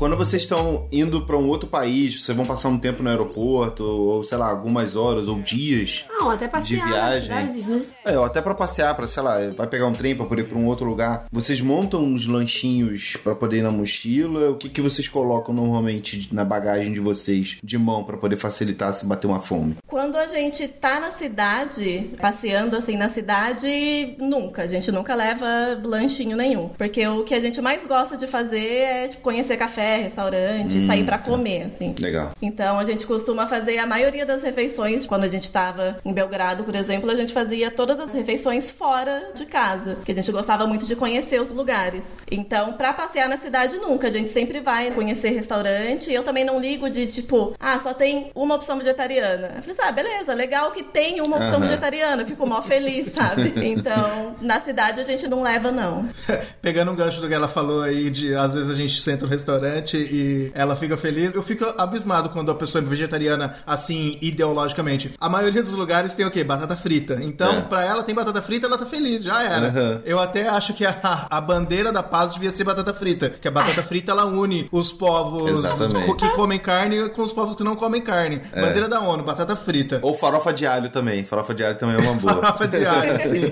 [0.00, 3.84] Quando vocês estão indo para um outro país, vocês vão passar um tempo no aeroporto,
[3.84, 7.22] ou sei lá, algumas horas ou dias Não, até passear de nas viagem.
[7.22, 7.82] cidades, né?
[8.06, 10.44] É, ou até para passear, para sei lá, vai pegar um trem para poder ir
[10.46, 11.26] para um outro lugar.
[11.30, 14.48] Vocês montam uns lanchinhos para poder ir na mochila?
[14.48, 18.94] O que que vocês colocam normalmente na bagagem de vocês de mão para poder facilitar
[18.94, 19.76] se bater uma fome?
[19.86, 24.62] Quando a gente tá na cidade, passeando assim na cidade, nunca.
[24.62, 26.70] A gente nunca leva lanchinho nenhum.
[26.70, 31.04] Porque o que a gente mais gosta de fazer é tipo, conhecer café, restaurante, sair
[31.04, 31.94] pra comer, assim.
[31.98, 32.32] Legal.
[32.40, 35.06] Então a gente costuma fazer a maioria das refeições.
[35.06, 39.30] Quando a gente tava em Belgrado, por exemplo, a gente fazia todas as refeições fora
[39.34, 39.96] de casa.
[39.96, 42.16] Porque a gente gostava muito de conhecer os lugares.
[42.30, 44.08] Então, pra passear na cidade, nunca.
[44.08, 46.12] A gente sempre vai conhecer restaurante.
[46.12, 49.52] Eu também não ligo de tipo, ah, só tem uma opção vegetariana.
[49.56, 52.22] Eu falei assim, ah, beleza, legal que tem uma opção vegetariana.
[52.22, 53.52] Eu fico mó feliz, sabe?
[53.56, 56.08] Então, na cidade a gente não leva, não.
[56.60, 59.30] Pegando um gancho do que ela falou aí, de às vezes a gente senta no
[59.30, 61.34] restaurante e ela fica feliz.
[61.34, 65.12] Eu fico abismado quando a pessoa é vegetariana, assim, ideologicamente.
[65.20, 66.42] A maioria dos lugares tem o quê?
[66.44, 67.18] Batata frita.
[67.22, 67.60] Então, É.
[67.62, 69.68] pra ela tem batata frita, ela tá feliz, já era.
[69.68, 70.02] Aham.
[70.04, 70.94] Eu até acho que a,
[71.30, 73.30] a bandeira da paz devia ser batata frita.
[73.30, 76.14] Que a batata frita ela une os povos Exatamente.
[76.16, 78.40] que comem carne com os povos que não comem carne.
[78.52, 78.60] É.
[78.60, 79.98] Bandeira da ONU, batata frita.
[80.02, 81.24] Ou farofa de alho também.
[81.24, 82.34] Farofa de alho também é uma boa.
[82.40, 83.42] Farofa de alho, assim.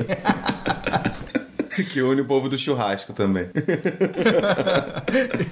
[1.90, 3.48] que une o povo do churrasco também.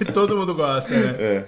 [0.01, 1.45] E todo mundo gosta, né?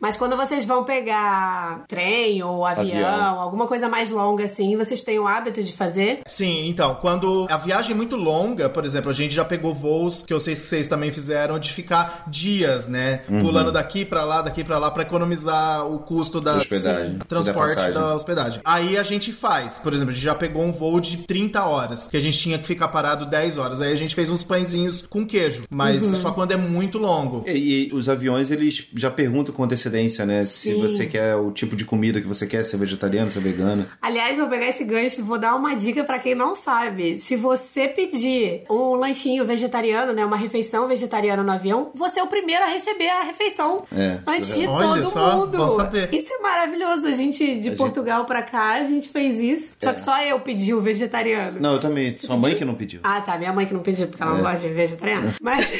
[0.00, 3.40] Mas quando vocês vão pegar trem ou avião, Avião.
[3.40, 6.20] alguma coisa mais longa assim, vocês têm o hábito de fazer?
[6.26, 10.22] Sim, então, quando a viagem é muito longa, por exemplo, a gente já pegou voos
[10.22, 13.22] que eu sei que vocês também fizeram de ficar dias, né?
[13.28, 13.40] Uhum.
[13.40, 17.18] Pulando daqui pra lá, daqui pra lá, pra economizar o custo da Hospedagem.
[17.28, 18.60] transporte Da da hospedagem.
[18.64, 22.06] Aí a gente faz, por exemplo, a gente já pegou um voo de 30 horas,
[22.06, 23.80] que a gente tinha que ficar parado 10 horas.
[23.80, 27.44] Aí a gente fez uns pãezinhos com queijo, mas só quando é muito longo.
[27.46, 30.42] E, e os aviões, eles já perguntam com antecedência, né?
[30.42, 30.80] Se Sim.
[30.80, 33.86] você quer o tipo de comida que você quer, se é vegetariano, se é vegano.
[34.02, 37.18] Aliás, vou pegar esse gancho e vou dar uma dica pra quem não sabe.
[37.18, 42.26] Se você pedir um lanchinho vegetariano, né, uma refeição vegetariana no avião, você é o
[42.26, 45.58] primeiro a receber a refeição É, antes é de Olha todo mundo.
[46.10, 47.06] Isso é maravilhoso.
[47.06, 49.74] A gente de Portugal pra cá, a gente fez isso.
[49.78, 51.60] Só que só eu pedi o vegetariano.
[51.60, 52.16] Não, eu também.
[52.16, 52.98] Sua mãe que não pediu.
[53.04, 53.38] Ah, tá.
[53.38, 54.42] Minha mãe que não pediu, porque ela não É.
[54.52, 55.34] gosta de vegetariano.
[55.40, 55.72] Mas.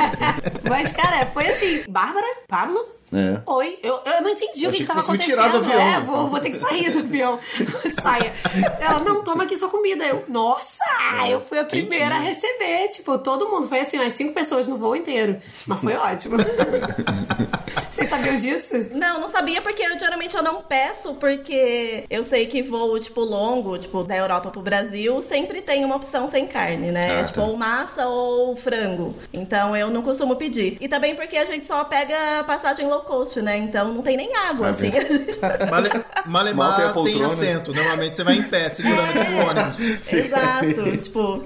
[0.68, 1.82] Mas, cara, foi assim.
[1.88, 2.26] Bárbara?
[2.48, 2.80] Pablo?
[3.14, 3.42] É.
[3.44, 5.36] Oi, eu, eu não entendi Eu o que, achei que que tava fosse me acontecendo.
[5.36, 6.00] tirar do avião, é, né?
[6.06, 7.38] vou, vou ter que sair do avião.
[8.02, 8.32] Saia.
[8.80, 10.02] Ela, não, toma aqui sua comida.
[10.04, 10.82] Eu, nossa,
[11.28, 12.88] eu fui a primeira a receber.
[12.88, 13.68] Tipo, todo mundo.
[13.68, 15.42] Foi assim, umas cinco pessoas no voo inteiro.
[15.66, 16.36] Mas foi ótimo.
[17.90, 18.86] Vocês sabiam disso?
[18.92, 23.20] Não, não sabia porque eu geralmente eu não peço, porque eu sei que voo, tipo,
[23.20, 27.20] longo, tipo, da Europa pro Brasil, sempre tem uma opção sem carne, né?
[27.20, 27.46] Ah, tipo, tá.
[27.46, 29.14] ou massa ou frango.
[29.32, 30.78] Então eu não costumo pedir.
[30.80, 33.56] E também porque a gente só pega passagem low cost, né?
[33.58, 34.90] Então não tem nem água, Ah, assim.
[34.90, 35.38] gente-
[35.70, 37.72] Male, Mal tem a Malemar tem assento.
[37.74, 39.80] Normalmente você vai em pé, segurando tipo um ônibus.
[40.12, 40.96] Exato.
[40.98, 41.42] tipo,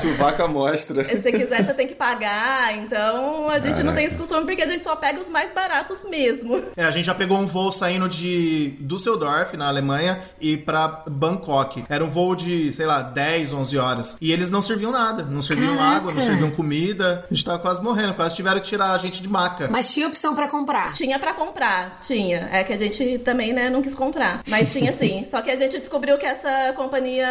[0.00, 1.08] Suvaca mostra.
[1.08, 2.74] se você quiser, você tem que pagar.
[2.78, 5.98] Então a gente não tem esse costume porque a gente só pega os mais baratos
[6.08, 6.60] mesmo.
[6.76, 11.84] É, a gente já pegou um voo saindo de Düsseldorf, na Alemanha, e pra Bangkok.
[11.88, 14.16] Era um voo de, sei lá, 10, 11 horas.
[14.20, 15.22] E eles não serviam nada.
[15.22, 15.96] Não serviam Caraca.
[15.96, 17.24] água, não serviam comida.
[17.30, 18.14] A gente tava quase morrendo.
[18.14, 19.68] Quase tiveram que tirar a gente de maca.
[19.70, 20.92] Mas tinha opção pra comprar.
[20.92, 22.48] Tinha pra comprar, tinha.
[22.52, 24.42] É que a gente também, né, não quis comprar.
[24.48, 25.24] Mas tinha sim.
[25.30, 27.26] Só que a gente descobriu que essa companhia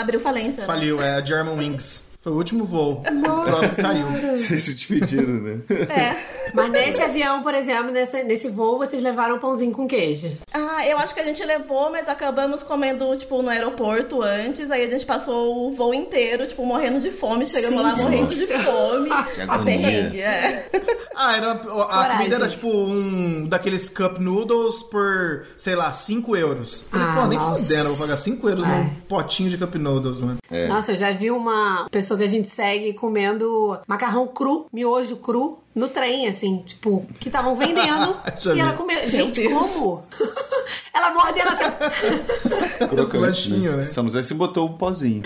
[0.00, 0.60] abriu falência.
[0.62, 0.66] né?
[0.66, 2.07] Faliu, é a German Wings.
[2.28, 3.02] Foi o último voo.
[3.06, 4.06] O próximo caiu.
[4.36, 5.58] Vocês se despediram, né?
[5.70, 6.16] É.
[6.52, 10.32] Mas nesse avião, por exemplo, nesse, nesse voo, vocês levaram um pãozinho com queijo.
[10.52, 14.70] Ah, eu acho que a gente levou, mas acabamos comendo, tipo, no aeroporto antes.
[14.70, 17.44] Aí a gente passou o voo inteiro, tipo, morrendo de fome.
[17.46, 18.02] Chegamos lá Gente.
[18.02, 19.10] morrendo de fome.
[19.34, 19.64] Que agonia.
[19.64, 20.70] perrengue, é.
[21.14, 22.16] Ah, era, a Coragem.
[22.16, 26.86] comida era tipo um daqueles cup noodles por, sei lá, 5 euros.
[26.90, 27.62] Falei, Ah, pô, nem nossa.
[27.62, 28.68] fudendo, eu vou pagar 5 euros É.
[28.68, 30.38] num potinho de cup noodles, mano.
[30.50, 30.66] É.
[30.68, 35.58] Nossa, eu já vi uma pessoa que a gente segue comendo macarrão cru, miojo cru,
[35.74, 38.16] no trem, assim, tipo, que estavam vendendo.
[38.54, 39.08] E ela comeu.
[39.08, 39.52] Gente, Deus.
[39.72, 40.04] como?
[40.94, 42.86] ela morde ela assim.
[42.88, 43.50] Crocante.
[43.50, 43.86] né?
[43.86, 45.22] Só não sei se botou o pozinho.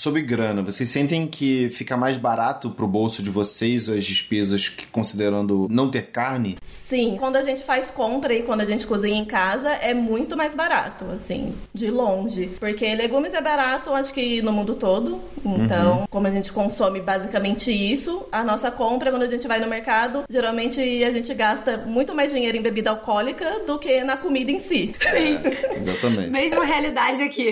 [0.00, 4.86] Sobre grana, vocês sentem que fica mais barato pro bolso de vocês as despesas que
[4.86, 6.56] considerando não ter carne?
[6.64, 10.38] Sim, quando a gente faz compra e quando a gente cozinha em casa, é muito
[10.38, 12.46] mais barato, assim, de longe.
[12.58, 15.20] Porque legumes é barato, acho que no mundo todo.
[15.44, 19.66] Então, como a gente consome basicamente isso, a nossa compra, quando a gente vai no
[19.66, 24.50] mercado, geralmente a gente gasta muito mais dinheiro em bebida alcoólica do que na comida
[24.50, 24.94] em si.
[25.12, 25.38] Sim.
[25.76, 26.30] Exatamente.
[26.30, 27.50] Mesma realidade aqui.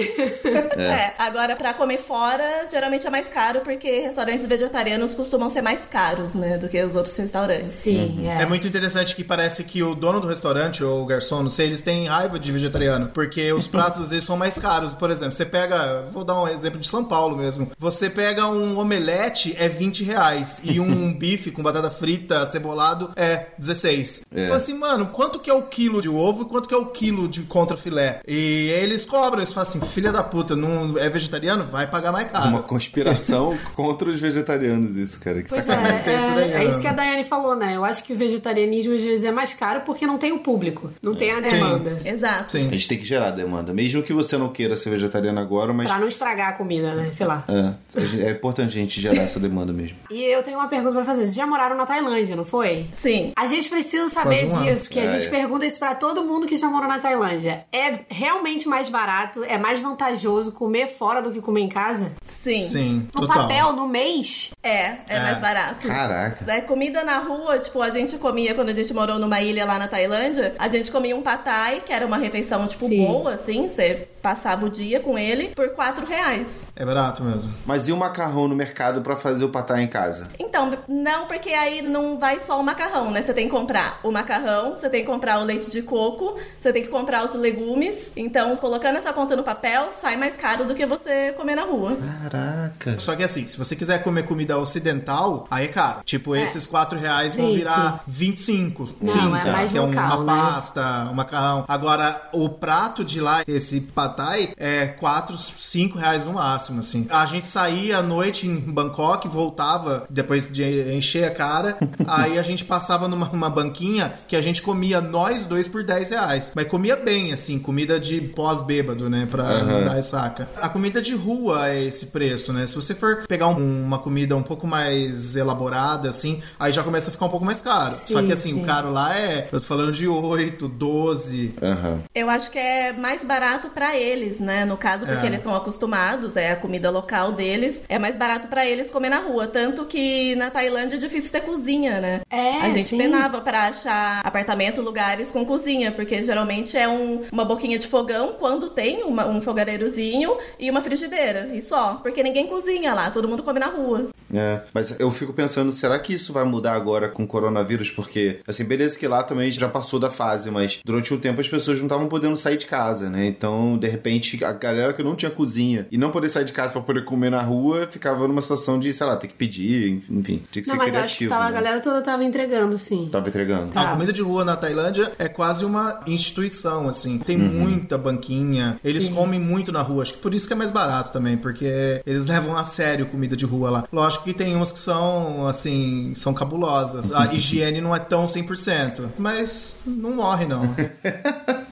[0.79, 1.13] É.
[1.19, 2.38] agora pra comer fora,
[2.71, 6.97] geralmente é mais caro, porque restaurantes vegetarianos costumam ser mais caros, né, do que os
[6.97, 7.71] outros restaurantes.
[7.71, 8.43] Sim, é.
[8.43, 11.67] É muito interessante que parece que o dono do restaurante ou o garçom, não sei,
[11.67, 14.95] eles têm raiva de vegetariano, porque os pratos às vezes são mais caros.
[14.95, 17.71] Por exemplo, você pega, vou dar um exemplo de São Paulo mesmo.
[17.79, 23.47] Você pega um omelete é 20 reais e um bife com batata frita, cebolado é
[23.59, 24.23] 16.
[24.35, 24.45] É.
[24.45, 26.87] Fala assim, mano, quanto que é o quilo de ovo e quanto que é o
[26.87, 28.21] quilo de contrafilé?
[28.27, 31.65] E eles cobram, eles falam assim, filha da puta, não é vegetariano?
[31.65, 32.49] Vai pagar mais caro.
[32.49, 35.43] Uma conspiração contra os vegetarianos, isso, cara.
[35.43, 36.53] Que Pois é, sacanagem.
[36.53, 37.77] É, é isso que a Daiane falou, né?
[37.77, 40.91] Eu acho que o vegetarianismo às vezes é mais caro porque não tem o público,
[41.03, 41.99] não tem a demanda.
[42.05, 42.53] Exato.
[42.53, 42.69] Sim.
[42.69, 43.73] A gente tem que gerar demanda.
[43.75, 45.87] Mesmo que você não queira ser vegetariano agora, mas.
[45.89, 47.11] Pra não estragar a comida, né?
[47.13, 47.45] Sei lá.
[47.49, 49.97] É, é importante a gente gerar essa demanda mesmo.
[50.11, 51.19] E eu tenho uma pergunta pra fazer.
[51.23, 52.87] Vocês já moraram na Tailândia, não foi?
[52.93, 53.33] Sim.
[53.37, 55.31] A gente precisa saber um disso, porque a É, gente é.
[55.31, 57.65] pergunta isso pra todo mundo que já morou na Tailândia.
[57.73, 62.13] É realmente mais barato, é mais vantajoso comer fora do que comer em casa?
[62.27, 62.61] Sim.
[62.61, 63.43] Sim, No total.
[63.43, 64.51] papel, no mês?
[64.63, 65.21] É, é, É.
[65.21, 65.87] mais barato.
[65.87, 66.45] Caraca.
[66.51, 69.79] É, comida na rua, tipo, a gente comia quando a gente morou numa ilha lá
[69.79, 73.07] na Tailândia, a gente comia um patai, que era uma refeição, tipo, Sim.
[73.07, 76.67] boa, assim, você passava o dia com ele, por 4 reais.
[76.77, 77.53] É barato mesmo.
[77.65, 80.29] Mas e o macarrão no mercado pra fazer o patai em casa?
[80.39, 83.23] Então, não, porque aí não vai só o macarrão, né?
[83.23, 86.73] Você tem que comprar o macarrão, você tem que comprar o leite de coco, você
[86.73, 88.13] tem que comprar os legumes.
[88.17, 91.97] Então, colocando essa conta no papel, sai mais caro do que você comer na rua.
[92.09, 92.99] Caraca.
[92.99, 96.01] Só que assim, se você quiser comer comida ocidental, aí é caro.
[96.05, 98.89] Tipo, esses 4 reais vão Sim, virar 25.
[99.01, 100.43] Não, é mais que é local, uma né?
[100.43, 101.65] pasta, um macarrão.
[101.69, 107.07] Agora, o prato de lá, esse patai, é 4, 5 reais no máximo, assim.
[107.11, 112.43] A gente saía à noite em Bangkok, voltava depois de encher a cara, aí a
[112.43, 116.53] gente passava numa uma banquinha que a gente comia nós dois por 10 reais.
[116.55, 120.49] Mas comia bem, assim, comida de pós-bêbado, né, pra não dar ressaca.
[120.57, 122.67] A comida de rua é esse preço, né?
[122.67, 127.11] Se você for pegar um- uma comida um pouco mais elaborada, assim, aí já começa
[127.11, 127.95] a ficar um pouco mais caro.
[128.07, 128.63] Só que, assim, sim.
[128.63, 131.55] o caro lá é, eu tô falando de 8, 12.
[131.63, 132.03] Aham.
[132.15, 134.65] Eu acho que é mais barato pra eles, né?
[134.65, 135.27] No caso, porque É.
[135.27, 137.83] eles estão acostumados, é a comida local deles.
[137.89, 139.47] É mais barato pra eles comer na rua.
[139.47, 142.21] Tanto que na Tailândia é difícil ter cozinha, né?
[142.31, 142.99] É, A gente sim.
[142.99, 148.35] penava pra achar apartamento, lugares com cozinha, porque geralmente é um- uma boquinha de fogão
[148.39, 151.51] quando tem uma- um fogareirozinho e uma frigideira.
[151.53, 151.88] E só.
[151.97, 154.09] Porque ninguém cozinha lá, todo mundo come na rua.
[154.33, 157.91] É, mas eu fico pensando, será que isso vai mudar agora com o coronavírus?
[157.91, 161.49] Porque, assim, beleza que lá também já passou da fase, mas durante um tempo as
[161.49, 163.27] pessoas não estavam podendo sair de casa, né?
[163.27, 166.73] Então, de repente, a galera que não tinha cozinha e não poder sair de casa
[166.75, 170.43] pra poder comer na rua ficava numa situação de, sei lá, ter que pedir, enfim,
[170.53, 171.05] tinha que Não, ser mas criativo.
[171.05, 171.55] acho que tava, a né?
[171.55, 173.09] galera toda tava entregando, sim.
[173.11, 173.73] Tava entregando.
[173.73, 173.81] Tá.
[173.89, 177.19] A comida de rua na Tailândia é quase uma instituição, assim.
[177.19, 178.79] Tem muita banquinha.
[178.85, 180.03] Eles comem muito na rua.
[180.03, 181.65] Acho que por isso que é mais barato também, porque
[182.07, 183.85] eles levam a sério comida de rua lá.
[183.93, 187.13] Lógico que tem umas que são, assim, são cabulosas.
[187.13, 189.09] A higiene não é tão 100%.
[189.19, 190.75] Mas não morre, não.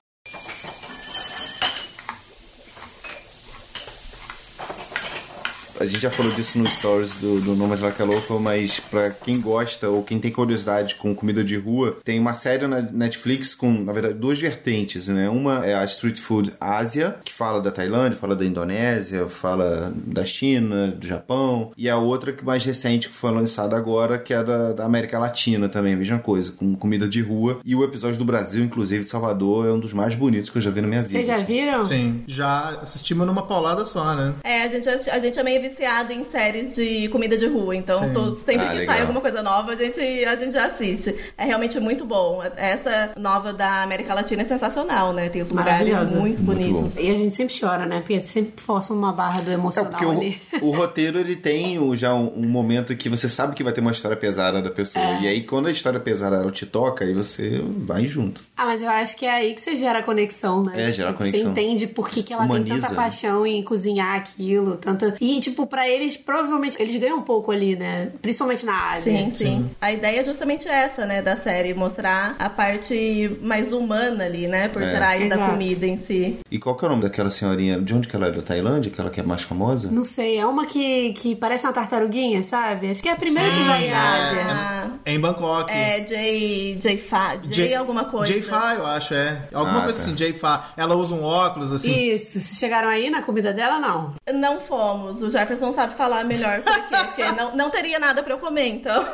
[5.79, 9.11] A gente já falou disso nos stories do, do Nomad Like a Local, mas pra
[9.11, 13.55] quem gosta ou quem tem curiosidade com comida de rua, tem uma série na Netflix
[13.55, 15.29] com, na verdade, duas vertentes, né?
[15.29, 20.25] Uma é a Street Food Ásia, que fala da Tailândia, fala da Indonésia, fala da
[20.25, 24.43] China, do Japão, e a outra que mais recente que foi lançada agora, que é
[24.43, 27.61] da, da América Latina também, a mesma coisa, com comida de rua.
[27.65, 30.63] E o episódio do Brasil, inclusive de Salvador, é um dos mais bonitos que eu
[30.63, 31.13] já vi na minha vida.
[31.13, 31.45] Vocês já assim.
[31.45, 31.83] viram?
[31.83, 32.25] Sim.
[32.27, 34.35] Já assistimos numa paulada só, né?
[34.43, 38.13] É, a gente, a gente é meio viciado em séries de comida de rua, então
[38.13, 38.95] tô- sempre Ah, que legal.
[38.95, 41.15] sai alguma coisa nova, a gente, a gente já assiste.
[41.37, 42.43] É realmente muito bom.
[42.57, 45.29] Essa nova da América Latina é sensacional, né?
[45.29, 46.97] Tem os lugares muito Muito bonitos.
[46.97, 48.01] E a gente sempre chora, né?
[48.01, 50.41] Porque sempre força uma barra do É, emocional porque ali.
[50.61, 53.73] o, o roteiro ele tem o- já um, um momento que você sabe que vai
[53.73, 55.05] ter uma história pesada da pessoa.
[55.05, 55.21] É.
[55.23, 58.43] E aí, quando a história pesada ela te toca, aí você vai junto.
[58.57, 60.89] Ah, mas eu acho que é aí que você gera a conexão, né?
[60.89, 61.41] É, gera a conexão.
[61.43, 62.97] Você entende por que, que ela tem Humaniza, tanta né?
[62.97, 65.15] paixão em cozinhar aquilo, tanto...
[65.21, 68.11] E, tipo, pra eles, provavelmente, eles ganham um pouco ali, né?
[68.21, 69.13] Principalmente na Ásia.
[69.17, 74.25] Sim, sim, A ideia é justamente essa, né, da série, mostrar a parte mais humana
[74.25, 74.91] ali, né, por É.
[74.91, 75.53] trás da Exato.
[75.53, 76.39] comida em si.
[76.51, 77.81] E qual que é o nome daquela senhorinha?
[77.81, 78.31] De onde que ela é?
[78.33, 78.91] Da Tailândia?
[78.91, 79.89] Aquela que é mais famosa?
[79.91, 82.91] Não sei, é uma que, que parece uma tartaruguinha, sabe?
[82.91, 83.97] Acho que é a primeira Sim, episódio da é.
[83.97, 84.43] Ásia.
[84.49, 85.71] Ah, É em Bangkok.
[85.73, 88.33] é J, J, Fa, J, alguma coisa.
[88.33, 89.43] J-Fa, eu acho, é.
[89.53, 90.05] Alguma Ah, coisa tá.
[90.05, 90.71] assim, J-Fa.
[90.77, 92.11] Ela usa um óculos, assim.
[92.13, 94.15] Isso, vocês chegaram aí na comida dela, não?
[94.35, 95.23] Não fomos.
[95.23, 96.97] O Jefferson sabe falar melhor por quê.
[97.07, 99.07] Porque não, não teria nada pra eu comer, então.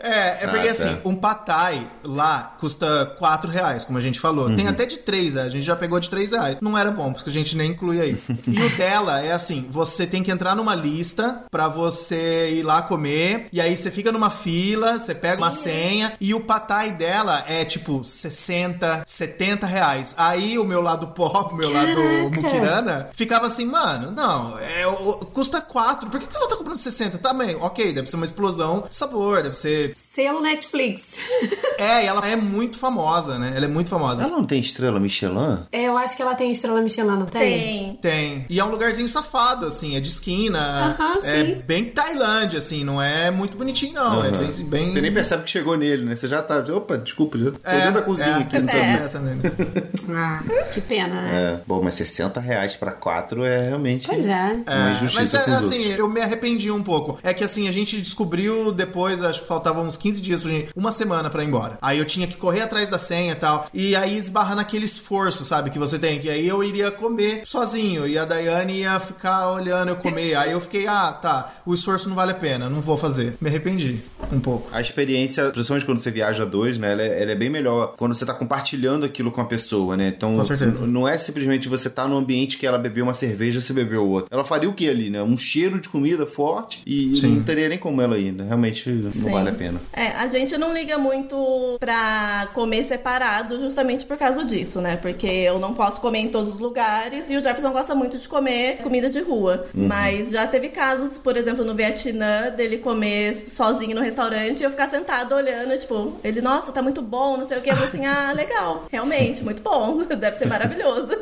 [0.00, 1.00] É, é porque Ah, assim, tá.
[1.08, 4.48] um patai lá custa 4 reais, como a gente falou.
[4.48, 4.56] Uhum.
[4.56, 6.58] Tem até de 3, a gente já pegou de 3 reais.
[6.60, 8.18] Não era bom, porque a gente nem inclui aí.
[8.46, 12.82] e o dela é assim, você tem que entrar numa lista pra você ir lá
[12.82, 17.44] comer, e aí você fica numa fila, você pega uma senha, e o patai dela
[17.46, 20.14] é tipo 60, 70 reais.
[20.16, 22.40] Aí o meu lado pop, o meu lado Caraca!
[22.42, 24.84] muquirana, ficava assim, mano, não, é,
[25.32, 27.18] custa 4, por que, que ela tá comprando 60?
[27.18, 31.16] Também, ok, deve ser uma explosão de sabor, deve ser Selo Netflix.
[31.76, 33.52] é, e ela é muito famosa, né?
[33.56, 34.22] Ela é muito famosa.
[34.22, 35.64] Ela não tem estrela Michelin?
[35.72, 37.40] É, eu acho que ela tem estrela Michelin, não tem?
[37.42, 37.96] Tem.
[37.96, 38.46] Tem.
[38.48, 40.96] E é um lugarzinho safado, assim, é de esquina.
[40.96, 41.62] Aham, é sim.
[41.66, 44.24] bem Tailândia, assim, não é muito bonitinho, não.
[44.24, 44.64] É bem.
[44.66, 44.92] bem...
[44.92, 46.14] Você nem percebe que chegou nele, né?
[46.14, 46.64] Você já tá.
[46.72, 49.04] Opa, desculpa, já tô é, dentro da cozinha é, aqui, não é, sabia.
[49.04, 49.36] essa, né?
[50.16, 51.30] Ah, que pena, né?
[51.34, 54.06] É, bom, mas 60 reais pra 4 é realmente.
[54.06, 54.62] Pois é.
[54.66, 57.18] Uma É, injustiça mas é, com os assim, eu me arrependi um pouco.
[57.22, 60.68] É que assim, a gente descobriu depois, acho que faltavam uns 15 dias pra gente,
[60.76, 61.78] uma semana pra ir embora.
[61.80, 63.66] Aí eu tinha que correr atrás da senha e tal.
[63.72, 66.18] E aí esbarra naquele esforço, sabe, que você tem.
[66.18, 68.06] Que aí eu iria comer sozinho.
[68.06, 70.34] E a Daiane ia ficar olhando eu comer.
[70.36, 73.36] Aí eu fiquei, ah, tá, o esforço não vale a pena, não vou fazer.
[73.40, 73.98] Me arrependi
[74.32, 74.68] um pouco.
[74.72, 76.92] A experiência, principalmente quando você viaja dois, né?
[76.92, 80.12] Ela é, ela é bem melhor quando você tá compartilhando aquilo com a pessoa, né?
[80.16, 80.82] Então, Com certeza.
[80.84, 83.72] n- não é simplesmente você tá num ambiente que ela bebeu uma cerveja e você
[83.72, 84.28] bebeu outra.
[84.30, 85.22] Ela faria o que ali, né?
[85.22, 87.36] Um cheiro de comida forte e Sim.
[87.36, 88.42] não teria nem como ela ainda.
[88.42, 89.30] Realmente não Sim.
[89.30, 89.80] vale a pena.
[89.92, 94.96] É, a gente não liga muito pra comer separado justamente por causa disso, né?
[94.96, 98.28] Porque eu não posso comer em todos os lugares e o Jefferson gosta muito de
[98.28, 99.66] comer comida de rua.
[99.72, 104.70] Mas já teve casos, por exemplo, no Vietnã, dele comer sozinho no restaurante e eu
[104.70, 107.70] ficar sentada olhando, tipo, ele, nossa, tá muito bom, não sei o que.
[107.70, 111.12] Eu falei assim, ah, legal, realmente, muito bom, deve ser maravilhoso.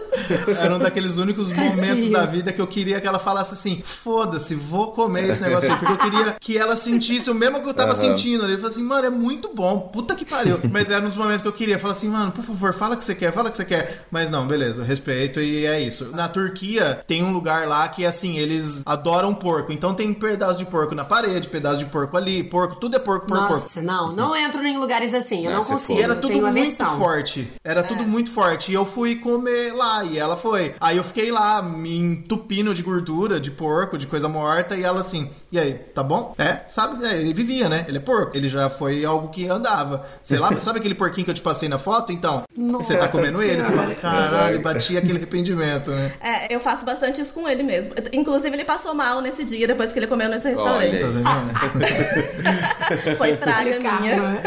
[0.59, 3.83] Era um daqueles únicos momentos da vida que eu queria que ela falasse assim:
[4.23, 7.69] foda-se, vou comer esse negócio aí, porque eu queria que ela sentisse o mesmo que
[7.69, 8.53] eu tava sentindo ali.
[8.53, 10.59] Eu falei assim, mano, é muito bom, puta que pariu.
[10.71, 11.79] Mas era nos momentos que eu queria.
[11.79, 14.05] Falar assim, mano, por favor, fala o que você quer, fala o que você quer.
[14.11, 16.11] Mas não, beleza, respeito e é isso.
[16.15, 19.73] Na Turquia tem um lugar lá que assim, eles adoram porco.
[19.73, 23.27] Então tem pedaço de porco na parede, pedaço de porco ali, porco, tudo é porco,
[23.27, 23.63] porco, porco.
[23.63, 25.99] Nossa, não, não entro em lugares assim, eu É, não você consigo.
[25.99, 26.99] E era tudo tenho muito aversão.
[26.99, 27.53] forte.
[27.65, 28.71] Era tudo muito forte.
[28.71, 30.05] E eu fui comer lá.
[30.05, 30.75] E ela foi.
[30.81, 34.77] Aí eu fiquei lá, me entupindo de gordura, de porco, de coisa morta.
[34.77, 36.35] E ela assim, e aí, tá bom?
[36.39, 37.05] É, sabe?
[37.05, 37.87] É, ele vivia, né?
[37.89, 38.37] Ele é porco.
[38.37, 40.07] Ele já foi algo que andava.
[40.23, 42.13] Sei lá, sabe aquele porquinho que eu te passei na foto?
[42.13, 43.63] Então, você tá comendo ele?
[43.63, 46.13] Eu falei, caralho, bati aquele arrependimento, né?
[46.21, 47.95] É, eu faço bastante isso com ele mesmo.
[48.13, 51.03] Inclusive, ele passou mal nesse dia, depois que ele comeu nesse restaurante.
[51.23, 53.17] Tá?
[53.17, 54.43] Foi praga minha.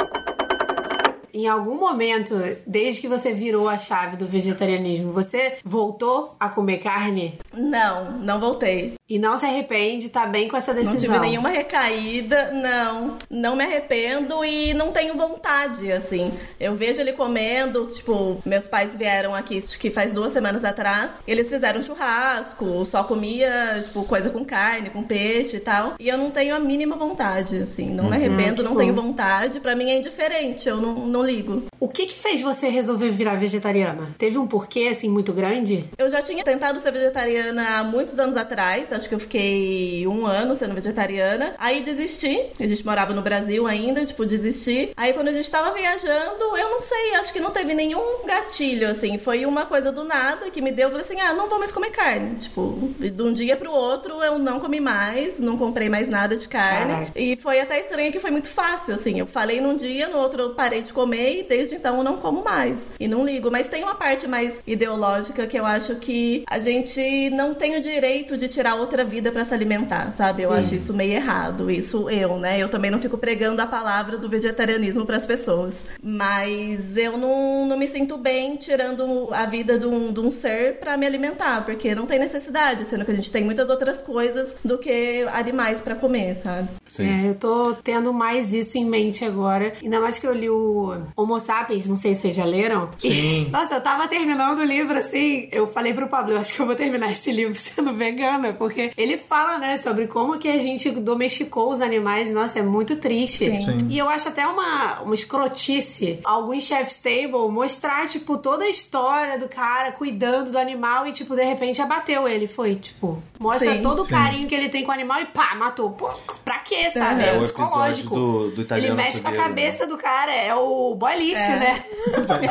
[1.33, 6.79] Em algum momento, desde que você virou a chave do vegetarianismo, você voltou a comer
[6.79, 8.95] carne Não, não voltei.
[9.09, 10.93] e não se arrepende, tá bem com essa decisão?
[10.93, 13.17] Não tive nenhuma recaída, não.
[13.29, 16.31] Não me arrependo e não tenho vontade, assim.
[16.59, 21.19] Eu vejo ele comendo, tipo, meus pais vieram aqui, acho que faz duas semanas atrás.
[21.27, 25.93] Eles fizeram churrasco, só comia, tipo, coisa com carne, com peixe e tal.
[25.99, 27.89] E eu não tenho a mínima vontade, assim.
[27.89, 28.77] Não me arrependo, não bom.
[28.77, 29.59] tenho vontade.
[29.59, 31.63] Pra mim é indiferente, eu não, não ligo.
[31.79, 34.15] O que que fez você resolver virar vegetariana?
[34.17, 35.85] Teve um porquê, assim, muito grande?
[35.97, 38.91] Eu já tinha tentado ser vegetariana há muitos anos atrás.
[38.91, 41.55] Acho que eu fiquei um ano sendo vegetariana.
[41.57, 42.51] Aí desisti.
[42.59, 44.91] A gente morava no Brasil ainda, tipo, desisti.
[44.95, 48.89] Aí quando a gente tava viajando, eu não sei, acho que não teve nenhum gatilho,
[48.89, 49.17] assim.
[49.17, 50.87] Foi uma coisa do nada que me deu.
[50.87, 52.35] Eu falei assim: ah, não vou mais comer carne.
[52.35, 56.47] Tipo, de um dia pro outro eu não comi mais, não comprei mais nada de
[56.47, 56.93] carne.
[56.93, 57.11] Caraca.
[57.19, 59.19] E foi até estranho que foi muito fácil, assim.
[59.19, 62.17] Eu falei num dia, no outro eu parei de comer e desde então eu não
[62.17, 62.91] como mais.
[62.99, 63.49] E não ligo.
[63.51, 67.81] Mas tem uma parte mais ideológica que eu acho que a gente não tem o
[67.81, 70.43] direito de tirar outra vida pra se alimentar, sabe?
[70.43, 71.69] Eu acho isso meio errado.
[71.71, 72.59] Isso eu, né?
[72.59, 75.83] Eu também não fico pregando a palavra do vegetarianismo pras pessoas.
[76.01, 80.79] Mas eu não, não me sinto bem tirando a vida de um, de um ser
[80.79, 84.55] pra me alimentar, porque não tem necessidade, sendo que a gente tem muitas outras coisas
[84.63, 86.69] do que animais pra comer, sabe?
[86.89, 87.07] Sim.
[87.07, 89.73] É, eu tô tendo mais isso em mente agora.
[89.81, 92.89] Ainda mais que eu li o Homo Sapiens, não sei se vocês já leram.
[92.97, 93.45] Sim.
[93.47, 95.47] E, nossa, eu tava terminando o livro assim.
[95.51, 98.91] Eu falei pro Pablo, eu acho que eu vou terminar esse livro sendo vegana, porque
[98.97, 102.31] ele fala, né, sobre como que a gente domesticou os animais.
[102.31, 103.37] Nossa, é muito triste.
[103.49, 103.61] Sim.
[103.61, 103.87] Sim.
[103.89, 109.37] E eu acho até uma, uma escrotice alguns chef's table mostrar, tipo, toda a história
[109.37, 112.47] do cara cuidando do animal e, tipo, de repente abateu ele.
[112.47, 113.81] Foi, tipo, mostra Sim.
[113.81, 114.11] todo o Sim.
[114.13, 115.91] carinho que ele tem com o animal e pá, matou.
[115.91, 116.09] Pô,
[116.43, 117.23] pra quê, sabe?
[117.23, 118.15] É, É, o o psicológico.
[118.15, 121.41] do- do italiano ele mexe com a açougueiro, cabeça do cara, é o boy lixo,
[121.43, 121.59] É.
[121.59, 121.83] né?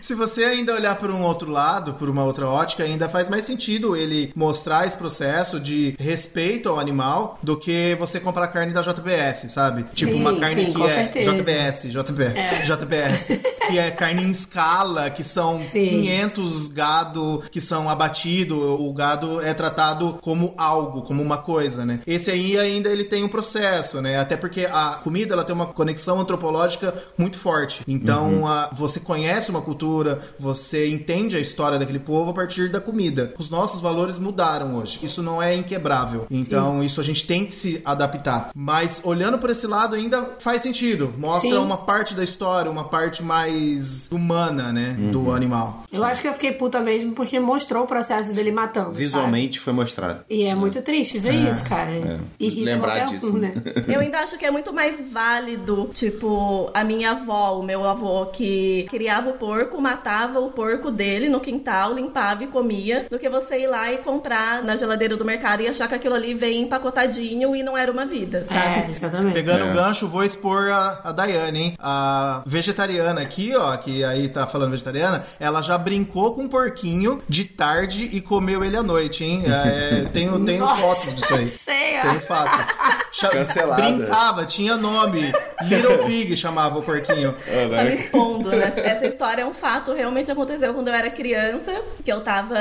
[0.00, 3.44] Se você ainda olhar por um outro lado, por uma outra ótica, ainda faz mais
[3.44, 8.80] sentido ele mostrar esse processo de respeito ao animal do que você comprar carne da
[8.80, 9.82] JBF, sabe?
[9.92, 11.32] tipo uma carne sim, que com é certeza.
[11.32, 12.62] JBS, JBS, É.
[12.64, 13.26] JBS,
[13.68, 15.84] que é carne em escala, que são Sim.
[15.84, 22.00] 500 gado que são abatidos, o gado é tratado como algo, como uma coisa, né?
[22.06, 24.18] Esse aí ainda ele tem um processo, né?
[24.18, 27.57] Até porque a comida ela tem uma conexão antropológica muito forte.
[27.86, 32.80] Então, a- você conhece uma cultura, você entende a história daquele povo a partir da
[32.80, 33.32] comida.
[33.38, 34.98] Os nossos valores mudaram hoje.
[35.02, 36.26] Isso não é inquebrável.
[36.30, 38.50] Então, isso a gente tem que se adaptar.
[38.54, 41.12] Mas olhando por esse lado ainda faz sentido.
[41.16, 41.56] Mostra Sim.
[41.56, 45.84] uma parte da história, uma parte mais humana, né, do animal.
[45.92, 48.92] Eu acho que eu fiquei puta mesmo porque mostrou o processo dele matando.
[48.92, 49.98] Visualmente foi mostrado.
[50.18, 50.24] sabe?
[50.30, 52.20] E é muito triste ver isso, cara.
[52.38, 53.30] Irrita Lembrar qualquer disso.
[53.34, 53.52] um, né?
[53.86, 58.26] Eu ainda acho que é muito mais válido, tipo, a minha avó, o meu avô,
[58.26, 63.28] que criava o porco, matava o porco dele no quintal, limpava e comia, do que
[63.28, 66.62] você ir lá e comprar na geladeira do mercado e achar que aquilo ali vem
[66.62, 68.92] empacotadinho e não era uma vida, É, sabe?
[68.92, 69.34] exatamente.
[69.34, 69.70] Pegando É.
[69.70, 71.74] o gancho, vou expor a, a Daiane, hein?
[71.78, 77.22] A vegetariana aqui, ó, que aí tá falando vegetariana, ela já brincou com um porquinho
[77.28, 79.44] de tarde e comeu ele à noite, hein?
[79.46, 81.48] É, tenho tenho Nossa, fotos disso aí.
[81.48, 82.02] sei, ó.
[82.02, 82.66] Tenho fatos.
[83.12, 83.82] Cha- Cancelada.
[83.82, 85.32] Brincava, tinha nome.
[85.62, 87.34] Little Pig chamava o porquinho.
[87.44, 88.72] Tá me expondo, né?
[88.84, 91.72] Essa história é um fato, realmente aconteceu quando eu era criança,
[92.04, 92.56] que eu tava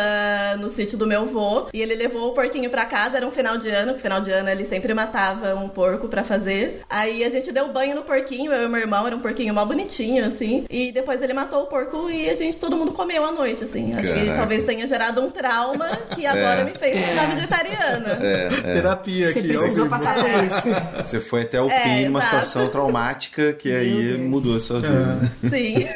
[0.60, 3.58] no sítio do meu avô e ele levou o porquinho pra casa, era um final
[3.58, 6.82] de ano, que final de ano ele sempre matava um porco pra fazer.
[6.90, 9.64] Aí a gente deu banho no porquinho, eu e meu irmão, era um porquinho mó
[9.66, 13.32] bonitinho, assim, e depois ele matou o porco e a gente, todo mundo comeu à
[13.32, 13.94] noite, assim.
[13.94, 14.36] Acho que Caraca.
[14.38, 16.64] talvez tenha gerado um trauma que agora É.
[16.64, 17.28] me fez tornar É.
[17.36, 18.20] vegetariana.
[18.22, 18.74] É, é.
[18.74, 21.04] Terapia Você aqui, precisou passar por isso.
[21.04, 22.36] Você foi até o É, fim numa exato.
[22.36, 24.20] situação traumática que Meu aí Deus.
[24.30, 25.32] mudou a sua vida.
[25.50, 25.88] Sim.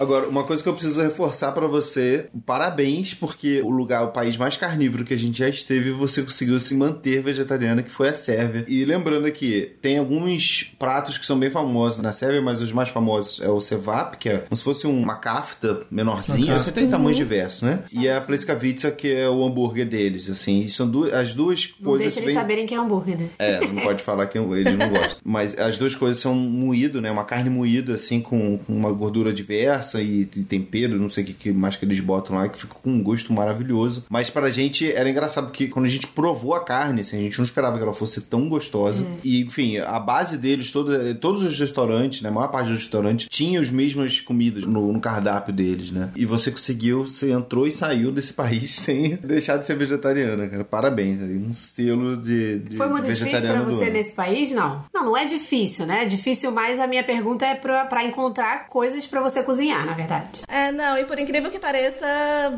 [0.00, 4.34] Agora, uma coisa que eu preciso reforçar pra você, parabéns, porque o lugar, o país
[4.34, 8.14] mais carnívoro que a gente já esteve, você conseguiu se manter vegetariana, que foi a
[8.14, 8.64] Sérvia.
[8.66, 12.88] E lembrando aqui, tem alguns pratos que são bem famosos na Sérvia, mas os mais
[12.88, 17.18] famosos é o cevap, que é como se fosse uma kafta menorzinha, você tem tamanhos
[17.18, 17.80] diversos, né?
[17.92, 20.60] E a pleskavica, que é o hambúrguer deles, assim.
[20.60, 22.34] E são duas, as duas Não coisas deixa eles bem...
[22.34, 23.28] saberem que é hambúrguer, né?
[23.38, 25.18] É, não pode falar que eles não gostam.
[25.22, 27.10] Mas as duas coisas são moído, né?
[27.10, 31.26] Uma carne moída, assim, com, com uma gordura diversa e, e tempero, não sei o
[31.28, 34.04] que, que mais que eles botam lá, que fica com um gosto maravilhoso.
[34.08, 37.38] Mas pra gente era engraçado, porque quando a gente provou a carne, assim, a gente
[37.38, 39.04] não esperava que ela fosse tão gostosa.
[39.24, 42.28] E, enfim, a base deles, todo, todos os restaurantes, né?
[42.28, 46.10] A maior parte dos restaurantes, tinha as mesmas comidas no, no cardápio deles, né?
[46.14, 50.64] E você conseguiu, você entrou e saiu desse país sem deixar de ser vegetariana, cara.
[50.64, 51.20] Parabéns.
[51.20, 54.50] Um selo de, de Foi muito difícil pra você nesse país?
[54.50, 54.84] Não.
[54.92, 56.04] Não, não é difícil, né?
[56.04, 60.42] Difícil mais a minha pergunta é pra, pra encontrar coisas pra você cozinhar, na verdade.
[60.48, 62.06] É, não, e por incrível que pareça,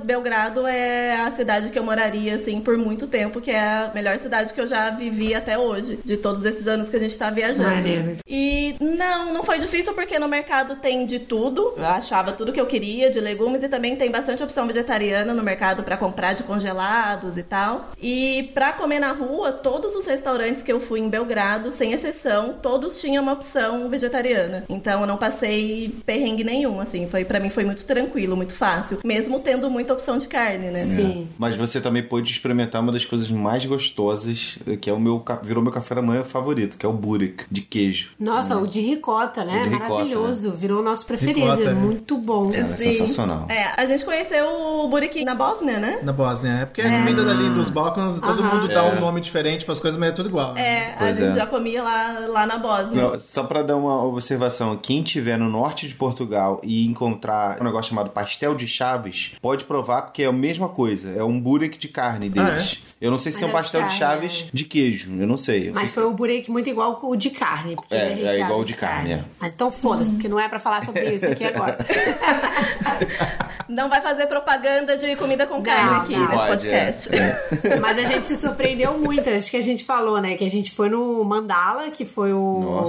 [0.04, 4.18] Belgrado é a cidade que eu moraria, assim, por muito tempo, que é a melhor
[4.18, 7.30] cidade que eu já vivi até hoje, de todos esses anos que a gente tá
[7.30, 7.68] viajando.
[7.68, 8.16] Maneiro.
[8.26, 11.74] E não, não foi difícil porque no mercado tem de tudo.
[11.76, 15.42] Eu achava tudo que eu queria de legumes e também tem bastante opção vegetariana no
[15.42, 17.90] mercado pra comprar de congelados e tal.
[18.00, 22.54] E pra comer na rua, todos os restaurantes que eu fui em Belgrado, sem exceção,
[22.60, 24.64] todos tinham uma opção vegetariana.
[24.68, 28.98] Então eu não passei perrengue nenhum, assim, foi para mim foi muito tranquilo, muito fácil,
[29.04, 30.82] mesmo tendo muita opção de carne, né?
[30.86, 31.28] Sim.
[31.38, 35.62] Mas você também pôde experimentar uma das coisas mais gostosas, que é o meu virou
[35.62, 38.10] meu café da manhã favorito, que é o burek de queijo.
[38.18, 39.60] Nossa, o de ricota, né?
[39.60, 40.52] O de ricota, Maravilhoso.
[40.52, 41.40] Virou o nosso preferido.
[41.40, 41.74] Ricota, é.
[41.74, 42.50] Muito bom.
[42.54, 43.46] É sensacional.
[43.50, 45.98] É, a gente conheceu o buriki na Bósnia, né?
[46.02, 46.52] Na Bósnia.
[46.62, 48.54] É porque a comida dali dos Balcãs, todo Aham.
[48.54, 50.54] mundo dá um nome diferente pras coisas, mas é tudo igual.
[50.54, 50.62] né?
[50.62, 51.36] É, a Pois gente é.
[51.36, 53.02] já comia lá, lá na Bósnia.
[53.02, 57.64] Não, só pra dar uma observação, quem tiver no norte de Portugal e encontrar um
[57.64, 61.78] negócio chamado pastel de chaves, pode provar porque é a mesma coisa, é um burek
[61.78, 62.82] de carne deles.
[63.00, 65.10] Eu não sei se Mas tem um é de pastel de carne, chaves de queijo,
[65.18, 65.70] eu não sei.
[65.70, 67.74] Eu Mas foi um burek muito igual com o de carne.
[67.74, 69.24] Porque É, ele é recheado igual o de carne, é.
[69.40, 71.78] Mas então foda-se, porque não é pra falar sobre isso aqui agora.
[73.68, 76.28] Não vai fazer propaganda de comida com carne aqui não.
[76.28, 77.14] nesse Pode, podcast.
[77.14, 77.78] é.
[77.80, 80.36] Mas a gente se surpreendeu muito, acho que a gente falou, né?
[80.36, 82.84] Que a gente foi no Mandala, que foi o,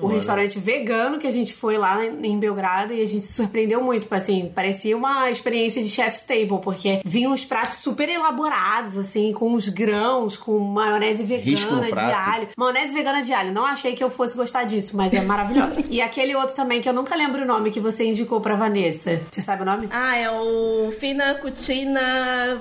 [0.00, 3.82] o restaurante vegano que a gente foi lá em Belgrado e a gente se surpreendeu
[3.82, 4.06] muito.
[4.10, 9.52] Assim, parecia uma experiência de chef's table, porque vinham uns pratos super elaborados, assim, com
[9.52, 12.48] uns grãos, com maionese vegana de alho.
[12.56, 13.52] Maionese vegana de alho.
[13.52, 15.84] Não achei que eu fosse gostar disso, mas é maravilhosa.
[15.90, 19.20] e aquele outro também, que eu nunca lembro o nome que você indicou pra Vanessa.
[19.30, 19.88] Você sabe o nome?
[19.90, 22.00] Ah, é o Fina Cucina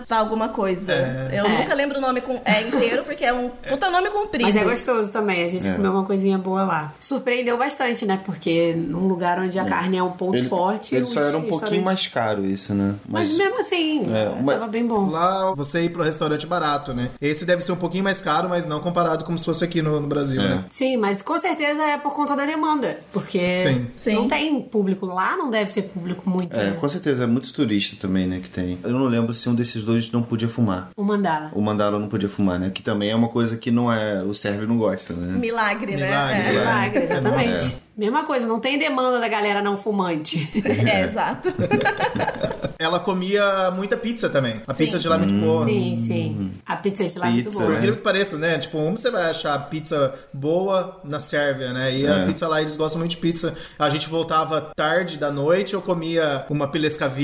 [0.09, 0.93] alguma coisa.
[1.31, 1.57] Eu É.
[1.59, 4.45] nunca lembro o nome com, é, inteiro, porque é um puta nome comprido.
[4.45, 5.73] Mas é gostoso também, a gente É.
[5.73, 6.93] comeu uma coisinha boa lá.
[6.99, 8.21] Surpreendeu bastante, né?
[8.23, 10.95] Porque num lugar onde a carne é um ponto Ele, forte.
[10.95, 12.95] ele só era um pouquinho mais caro isso, né?
[13.07, 15.09] Mas, mesmo assim, É, mas- tava bem bom.
[15.09, 17.09] Lá você ir pro restaurante barato, né?
[17.21, 19.99] Esse deve ser um pouquinho mais caro, mas não comparado como se fosse aqui no,
[19.99, 20.47] no Brasil, É.
[20.47, 20.65] né?
[20.69, 22.97] Sim, mas com certeza é por conta da demanda.
[23.11, 23.87] Porque Sim.
[23.95, 24.15] Sim.
[24.15, 26.57] não tem público lá, não deve ter público muito.
[26.57, 26.77] É, né?
[26.79, 28.79] com certeza, é muito turista também, né, que tem.
[28.83, 30.89] Eu não lembro se um desses dois não podia fumar.
[30.95, 31.51] O mandala.
[31.53, 32.69] O Mandala não podia fumar, né?
[32.69, 34.21] Que também é uma coisa que não é.
[34.23, 35.33] O sérvio não gosta, né?
[35.37, 36.05] Milagre, né?
[36.07, 36.51] Milagre, É.
[36.51, 37.49] Milagre, exatamente.
[37.49, 37.83] É.
[37.97, 40.49] Mesma coisa, não tem demanda da galera não fumante.
[40.63, 41.49] É, exato.
[42.83, 44.61] Ela comia muita pizza também.
[44.67, 45.65] A pizza de lá é muito boa.
[45.65, 46.51] sim, sim.
[46.65, 47.65] A pizza de lá é muito Pizza, boa.
[47.65, 47.77] Por né?
[47.77, 48.57] incrível que pareça, né?
[48.59, 51.95] Tipo, como você vai achar pizza boa na Sérvia, né?
[51.95, 52.09] E É.
[52.23, 53.53] a pizza lá, eles gostam muito de pizza.
[53.79, 57.23] A gente voltava tarde da noite, eu comia uma pileskavica,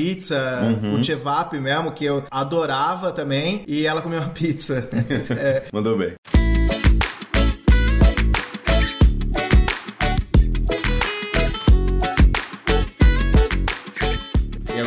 [0.63, 0.99] Uhum.
[0.99, 4.87] o cevap mesmo, que eu adorava também, e ela comia uma pizza.
[5.37, 6.13] É, Mandou bem.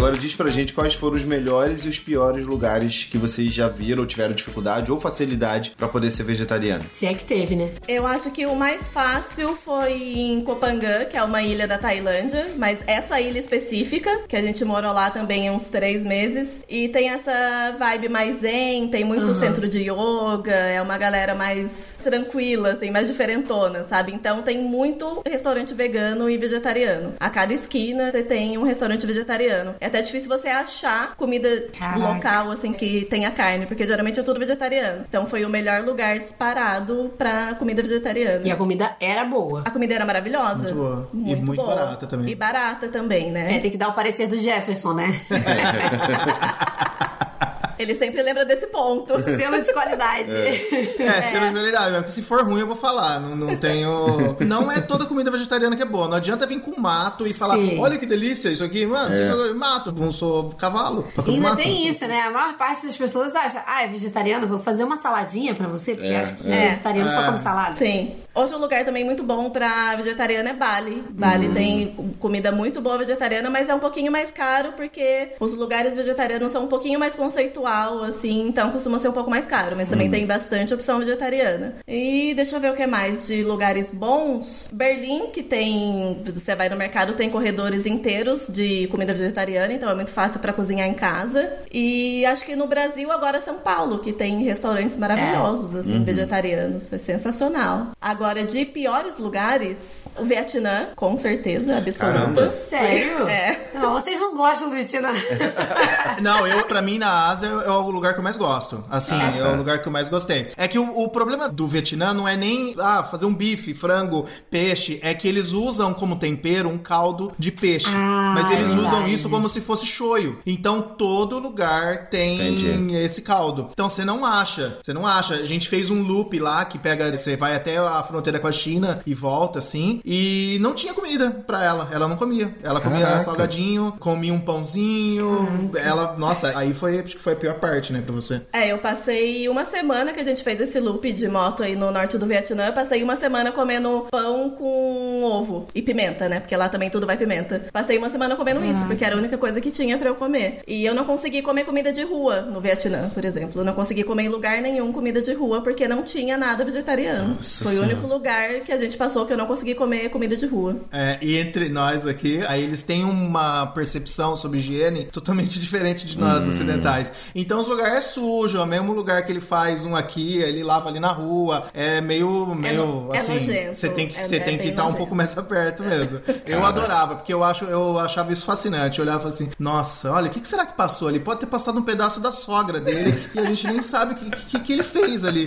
[0.03, 3.69] Agora diz pra gente quais foram os melhores e os piores lugares que vocês já
[3.69, 6.85] viram ou tiveram dificuldade ou facilidade pra poder ser vegetariano.
[6.93, 7.71] Se é que teve, né?
[7.87, 12.49] Eu acho que o mais fácil foi em Kopangan, que é uma ilha da Tailândia,
[12.59, 16.89] mas essa ilha específica, que a gente morou lá também há uns três meses, e
[16.89, 22.73] tem essa vibe mais zen, tem muito centro de yoga, é uma galera mais tranquila,
[22.73, 24.13] assim, mais diferentona, sabe?
[24.13, 27.15] Então tem muito restaurante vegano e vegetariano.
[27.21, 29.77] A cada esquina você tem um restaurante vegetariano.
[29.79, 34.23] É até difícil você achar comida tipo, local, assim, que tenha carne, porque geralmente é
[34.23, 35.05] tudo vegetariano.
[35.09, 38.47] Então foi o melhor lugar disparado pra comida vegetariana.
[38.47, 39.63] E a comida era boa.
[39.65, 40.63] A comida era maravilhosa.
[40.65, 41.09] Muito boa.
[41.13, 41.75] E muito boa.
[41.77, 42.31] barata também.
[42.31, 43.59] E barata também, É, né?
[43.59, 45.21] tem que dar o parecer do Jefferson, né?
[47.83, 49.15] Ele sempre lembra desse ponto.
[49.23, 50.31] Selo de qualidade.
[50.31, 51.93] É, selo de qualidade.
[52.01, 53.21] Mas se for ruim, eu vou falar.
[53.21, 54.37] Não, não tenho.
[54.41, 56.09] Não é toda comida vegetariana que é boa.
[56.09, 57.79] Não adianta vir com mato e falar: Sim.
[57.81, 58.87] olha que delícia isso aqui.
[58.87, 59.93] Mano, tem mato.
[59.93, 61.03] Não sou cavalo.
[61.15, 61.63] Pra E comer ainda mato.
[61.63, 62.21] tem isso, né?
[62.23, 65.95] A maior parte das pessoas acha, ah, é vegetariano, vou fazer uma saladinha pra você,
[65.95, 66.69] porque É, acho que é.
[66.71, 67.27] vegetariano só É.
[67.27, 67.73] come salada.
[67.73, 68.15] Sim.
[68.35, 71.05] Outro lugar também muito bom pra vegetariana é Bali.
[71.11, 71.53] Bali Hum.
[71.53, 76.51] tem comida muito boa vegetariana, mas é um pouquinho mais caro porque os lugares vegetarianos
[76.53, 79.93] são um pouquinho mais conceitual, assim, então costuma ser um pouco mais caro, mas Hum.
[79.93, 81.77] também tem bastante opção vegetariana.
[81.87, 84.69] E deixa eu ver o que mais de lugares bons.
[84.73, 89.95] Berlim, que tem, você vai no mercado, tem corredores inteiros de comida vegetariana, então é
[89.95, 91.53] muito fácil pra cozinhar em casa.
[91.71, 96.99] E acho que no Brasil agora São Paulo, que tem restaurantes maravilhosos assim, vegetarianos, é
[96.99, 97.89] sensacional.
[98.01, 102.19] Agora de piores lugares, o Vietnã, com certeza, absoluta.
[102.19, 102.49] Caramba.
[102.51, 103.29] Sério?
[103.29, 103.71] É.
[103.75, 105.13] Não, vocês não gostam do Vietnã.
[106.23, 108.85] Não, eu, pra mim, na Ásia é o lugar que eu mais gosto.
[108.89, 110.51] Assim, é o lugar que eu mais gostei.
[110.57, 114.27] É que o, o problema do Vietnã não é nem ah, fazer um bife, frango,
[114.51, 115.01] peixe.
[115.03, 117.89] É que eles usam como tempero um caldo de peixe.
[117.91, 120.39] Ah, Mas eles é usam isso como se fosse shoyu.
[120.47, 122.97] Então todo lugar tem Entendi.
[122.97, 123.71] esse caldo.
[123.73, 124.79] Então você não acha.
[124.83, 125.35] Você não acha.
[125.35, 127.11] A gente fez um loop lá que pega.
[127.17, 130.01] Você vai até a fronteira com a China e volta, assim.
[130.05, 131.89] E não tinha comida pra ela.
[131.93, 132.55] Ela não comia.
[132.63, 133.21] Ela comia Caraca.
[133.21, 135.71] salgadinho, comia um pãozinho.
[135.77, 138.43] Ela, nossa, aí foi, acho que foi a pior parte, né, pra você.
[138.53, 141.91] É, eu passei uma semana que a gente fez esse loop de moto aí no
[141.91, 142.67] norte do Vietnã.
[142.67, 146.41] Eu passei uma semana comendo pão com ovo e pimenta, né?
[146.41, 147.67] Porque lá também tudo vai pimenta.
[147.73, 150.61] Passei uma semana comendo isso, porque era a única coisa que tinha pra eu comer.
[150.67, 153.61] E eu não consegui comer comida de rua no Vietnã, por exemplo.
[153.61, 157.37] Eu não consegui comer em lugar nenhum comida de rua porque não tinha nada vegetariano.
[157.37, 157.95] Nossa Foi o Senhora.
[158.03, 160.81] Único lugar que a gente passou que eu não consegui comer comida de rua.
[160.93, 166.19] É, e entre nós aqui, aí eles têm uma percepção sobre higiene totalmente diferente de
[166.19, 167.13] nós ocidentais.
[167.35, 170.63] Então os lugares é sujo, é o mesmo lugar que ele faz um aqui, ele
[170.63, 173.75] lava ali na rua, é meio, meio no- é assim, nojento.
[173.75, 176.21] você tem que, É- você é tem que estar um pouco mais aperto mesmo.
[176.47, 178.99] Eu adorava, porque eu acho, eu achava isso fascinante.
[178.99, 181.19] Eu olhava assim, nossa, olha, o que, que será que passou ali?
[181.21, 184.31] Pode ter passado um pedaço da sogra dele e a gente nem sabe o que,
[184.31, 185.47] que, que ele fez ali.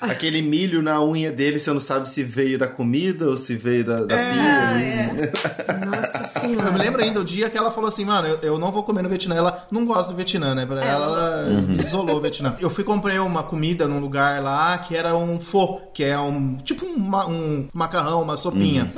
[0.10, 3.84] Aquele milho na unha dele, você não sabe se veio da comida ou se veio
[3.84, 4.32] da, da É.
[4.32, 5.32] pia.
[5.86, 6.76] Nossa Eu me senhora.
[6.78, 9.08] lembro ainda o dia que ela falou assim, mano, eu, eu não vou comer no
[9.08, 9.34] Vietnã.
[9.34, 10.64] Ela não gosta do Vietnã, né?
[10.66, 11.46] Pra ela, ela
[11.82, 12.56] isolou o Vietnã.
[12.60, 16.56] Eu fui comprei uma comida num lugar lá que era um pho, que é um
[16.56, 18.90] tipo um, um macarrão, uma sopinha.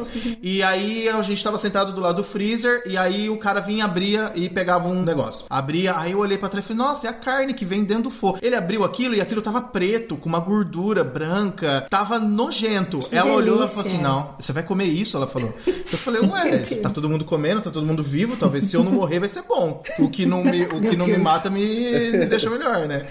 [0.42, 3.84] E aí a gente tava sentado do lado do freezer e aí o cara vinha,
[3.84, 5.46] abria e pegava um negócio.
[5.50, 8.04] Abria, aí eu olhei pra trás e falei, nossa, é a carne que vem dentro
[8.04, 8.38] do pho.
[8.42, 13.00] Ele abriu aquilo e aquilo tava preto, com uma gordura branca, tava nojento.
[13.10, 14.08] ela olhou e falou assim, delícia.
[14.08, 15.16] não, você vai comer isso?
[15.16, 15.54] Ela falou.
[15.66, 18.92] Eu falei, ué, tá todo mundo comendo, tá todo mundo vivo, talvez se eu não
[18.92, 19.82] morrer vai ser bom.
[19.98, 21.60] O que não me, o que não me mata me,
[22.12, 23.06] me deixa melhor, né?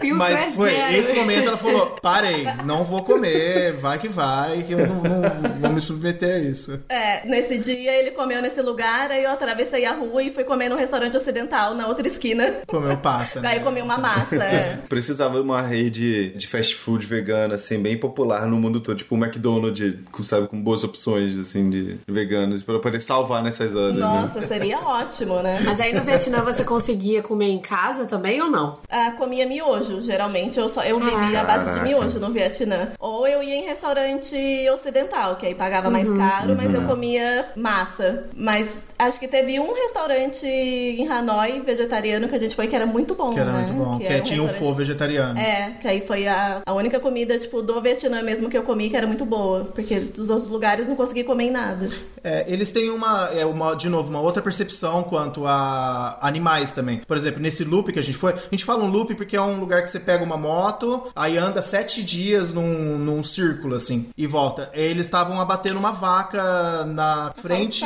[0.00, 0.94] Filtro Mas é foi, zero.
[0.94, 5.60] esse momento ela falou, parei, não vou comer, vai que vai, que eu não, não
[5.60, 6.84] vou me submeter a isso.
[6.88, 10.68] É, nesse dia ele comeu nesse lugar, aí eu atravessei a rua e fui comer
[10.68, 12.54] no restaurante ocidental na outra esquina.
[12.66, 13.48] Comeu pasta, né?
[13.48, 14.36] Aí eu comi uma massa.
[14.36, 14.78] é.
[14.88, 18.96] Precisava de uma rede de fast food vegana, assim, bem popular no mundo todo.
[18.96, 23.94] Tipo o McDonald's, sabe, com boas opções, assim, de veganos, pra poder salvar nessas horas,
[23.94, 24.00] né?
[24.00, 25.60] Nossa, seria ótimo, né?
[25.64, 28.78] Mas aí no Vietnã você conseguia comer em casa também ou não?
[28.90, 30.58] Ah, comia miojo, geralmente.
[30.58, 32.92] Eu, só, eu vivia à base de miojo no Vietnã.
[32.98, 34.36] Ou eu ia em restaurante
[34.72, 38.24] ocidental, que aí pagava mais caro, mas eu comia massa.
[38.36, 42.86] Mas acho que teve um restaurante em Hanoi, vegetariano, que a gente foi, que era
[42.86, 43.58] muito bom, Que era né?
[43.66, 45.38] muito bom, que, era um tinha o restaurante- fô vegetariano.
[45.38, 48.90] É, que aí foi a, a única comida, tipo, do Vietnã mesmo que eu comi,
[48.90, 49.64] que era muito boa.
[49.64, 51.88] Porque dos outros lugares não consegui comer em nada.
[52.22, 56.98] É, eles têm uma, é, uma, de novo, uma outra percepção quanto a animais também.
[57.06, 59.40] Por exemplo, nesse loop que a gente foi, a gente fala um loop porque é
[59.40, 64.08] um lugar que você pega uma moto, aí anda sete dias num, num círculo, assim,
[64.16, 64.70] e volta.
[64.72, 67.84] Eles estavam abatendo uma vaca na frente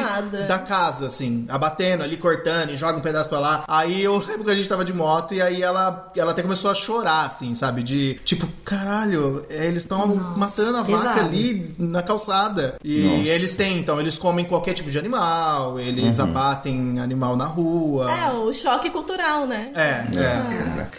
[0.49, 3.65] da casa, assim, abatendo ali, cortando, e joga um pedaço pra lá.
[3.69, 6.71] Aí eu lembro que a gente tava de moto e aí ela, ela até começou
[6.71, 7.83] a chorar, assim, sabe?
[7.83, 9.00] De tipo, caralho,
[9.49, 11.21] é, eles estão matando a vaca pesado.
[11.21, 12.77] ali na calçada.
[12.85, 13.29] E Nossa.
[13.31, 16.25] eles têm, então, eles comem qualquer tipo de animal, eles Uhum.
[16.25, 18.11] abatem animal na rua.
[18.13, 19.71] É, o choque cultural, né?
[19.75, 20.59] É, é.
[20.65, 20.99] Caraca.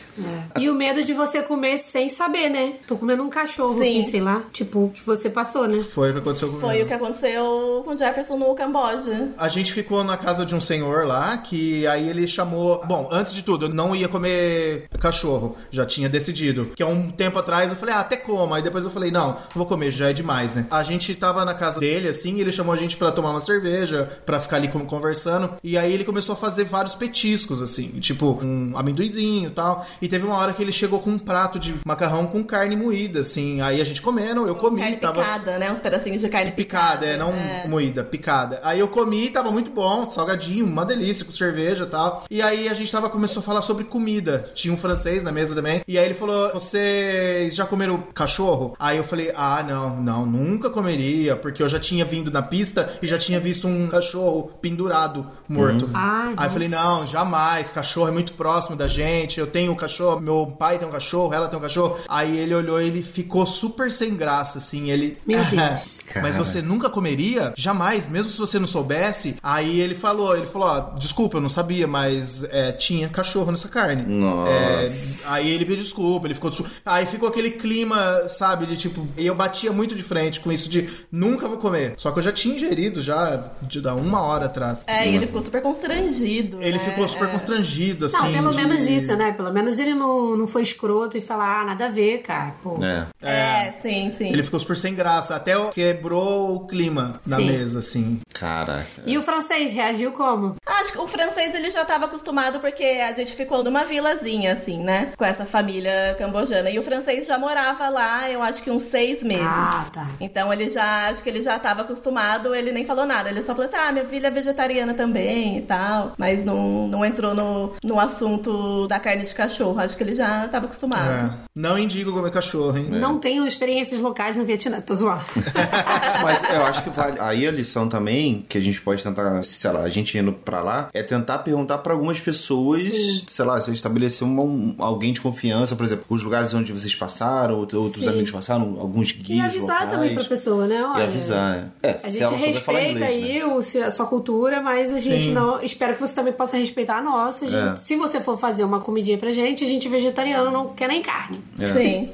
[0.59, 2.73] E o medo de você comer sem saber, né?
[2.85, 3.99] Tô comendo um cachorro Sim.
[4.01, 4.43] aqui, sei lá.
[4.51, 5.79] Tipo, o que você passou, né?
[5.79, 6.67] Foi o que aconteceu comigo.
[6.67, 9.29] Foi o que aconteceu com o Jefferson no Camboja.
[9.37, 12.81] A gente ficou na casa de um senhor lá, que aí ele chamou.
[12.85, 15.55] Bom, antes de tudo, eu não ia comer cachorro.
[15.71, 16.71] Já tinha decidido.
[16.75, 18.53] Que há um tempo atrás eu falei, ah, até como.
[18.53, 20.65] Aí depois eu falei, não, não vou comer, já é demais, né?
[20.71, 24.09] A gente tava na casa dele, assim, ele chamou a gente pra tomar uma cerveja,
[24.25, 25.53] pra ficar ali conversando.
[25.63, 29.85] E aí ele começou a fazer vários petiscos, assim, tipo um amendoizinho e tal.
[30.01, 33.21] E teve uma hora que ele chegou com um prato de macarrão com carne moída,
[33.21, 33.61] assim.
[33.61, 35.21] Aí a gente comendo, eu comi, carne tava.
[35.21, 35.71] picada, né?
[35.71, 37.33] Uns pedacinhos de carne Picada, é, não
[37.67, 38.59] moída, picada.
[38.63, 42.23] Aí eu comi, tava muito bom, salgadinho, uma delícia, com cerveja e tal.
[42.29, 44.49] E aí a gente tava, começou a falar sobre comida.
[44.53, 45.81] Tinha um francês na mesa também.
[45.87, 48.75] E aí ele falou: Vocês já comeram cachorro?
[48.77, 52.93] Aí eu falei: Ah, não, não, nunca comeria, porque eu já tinha vindo na pista
[53.01, 55.89] e já tinha visto um cachorro pendurado, morto.
[55.93, 56.67] Ai, aí eu falei.
[56.67, 59.39] Não, jamais, cachorro é muito próximo da gente.
[59.39, 61.97] Eu tenho um cachorro, meu pai tem um cachorro, ela tem um cachorro.
[62.07, 64.91] Aí ele olhou e ele ficou super sem graça, assim.
[64.91, 65.17] Ele.
[65.25, 66.01] Meu Deus.
[66.21, 67.53] Mas você nunca comeria?
[67.55, 69.35] Jamais, mesmo se você não soubesse.
[69.41, 73.69] Aí ele falou, ele falou, ó, desculpa, eu não sabia, mas é, tinha cachorro nessa
[73.69, 74.03] carne.
[74.03, 74.51] Nossa.
[74.51, 74.89] É,
[75.27, 76.51] aí ele pediu desculpa, ele ficou.
[76.85, 79.07] Aí ficou aquele clima, sabe, de tipo.
[79.17, 81.93] E eu batia muito de frente com isso de nunca vou comer.
[81.97, 84.85] Só que eu já tinha ingerido já de há uma hora atrás.
[84.87, 86.61] É, e ele ficou super constrangido.
[86.61, 86.83] Ele né?
[86.83, 87.31] ficou super É.
[87.31, 88.17] constrangido, assim.
[88.17, 89.31] Não, pelo de- menos isso, né?
[89.31, 92.55] Pelo menos ele não, não foi escroto e falar, ah, nada a ver, cara.
[92.63, 92.77] Pô.
[92.83, 93.07] É.
[93.21, 94.29] É, sim, sim.
[94.29, 95.35] Ele ficou super sem graça.
[95.35, 97.45] Até quebrou o clima na Sim.
[97.45, 98.21] mesa, assim.
[98.33, 98.85] Caraca.
[99.05, 100.55] E o francês reagiu como?
[100.65, 104.79] Acho que o francês ele já tava acostumado porque a gente ficou numa vilazinha, assim,
[104.83, 105.13] né?
[105.17, 106.69] Com essa família cambojana.
[106.69, 109.45] E o francês já morava lá, eu acho que uns seis meses.
[109.45, 110.07] Ah, tá.
[110.19, 113.29] Então ele já, acho que ele já tava acostumado, ele nem falou nada.
[113.29, 116.13] Ele só falou assim: ah, minha filha é vegetariana também e tal.
[116.17, 119.79] Mas não, não entrou no, no assunto da carne de cachorro.
[119.79, 121.09] Acho que ele já tava acostumado.
[121.11, 121.33] É.
[121.55, 122.87] Não indico comer cachorro, hein?
[122.89, 124.81] Não tenho experiências locais no Vietnã.
[124.81, 125.23] Tô zoando.
[126.23, 127.19] Mas eu acho que vale.
[127.19, 130.61] Aí a lição também, que a gente pode tentar, sei lá, a gente indo pra
[130.61, 132.81] lá, é tentar perguntar pra algumas pessoas,
[133.27, 137.40] sei lá, você estabelecer um, alguém de confiança, por exemplo, os lugares onde vocês passaram,
[137.49, 138.09] out- outros Sim.
[138.09, 139.91] amigos passaram, alguns E guias avisar locais.
[139.91, 140.79] também pra pessoa, né?
[140.79, 141.71] E Olha, avisar.
[141.81, 143.45] É, A gente respeita inglês, aí né?
[143.45, 145.31] o, a sua cultura, mas a gente Sim.
[145.33, 145.61] não.
[145.61, 147.47] Espero que você também possa respeitar a nossa.
[147.47, 147.73] gente.
[147.73, 147.75] É.
[147.75, 151.01] Se você for fazer uma comidinha pra gente, a gente é vegetariano não quer nem
[151.01, 151.39] carne.
[151.57, 152.09] É, Sim.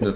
[0.00, 0.12] Eu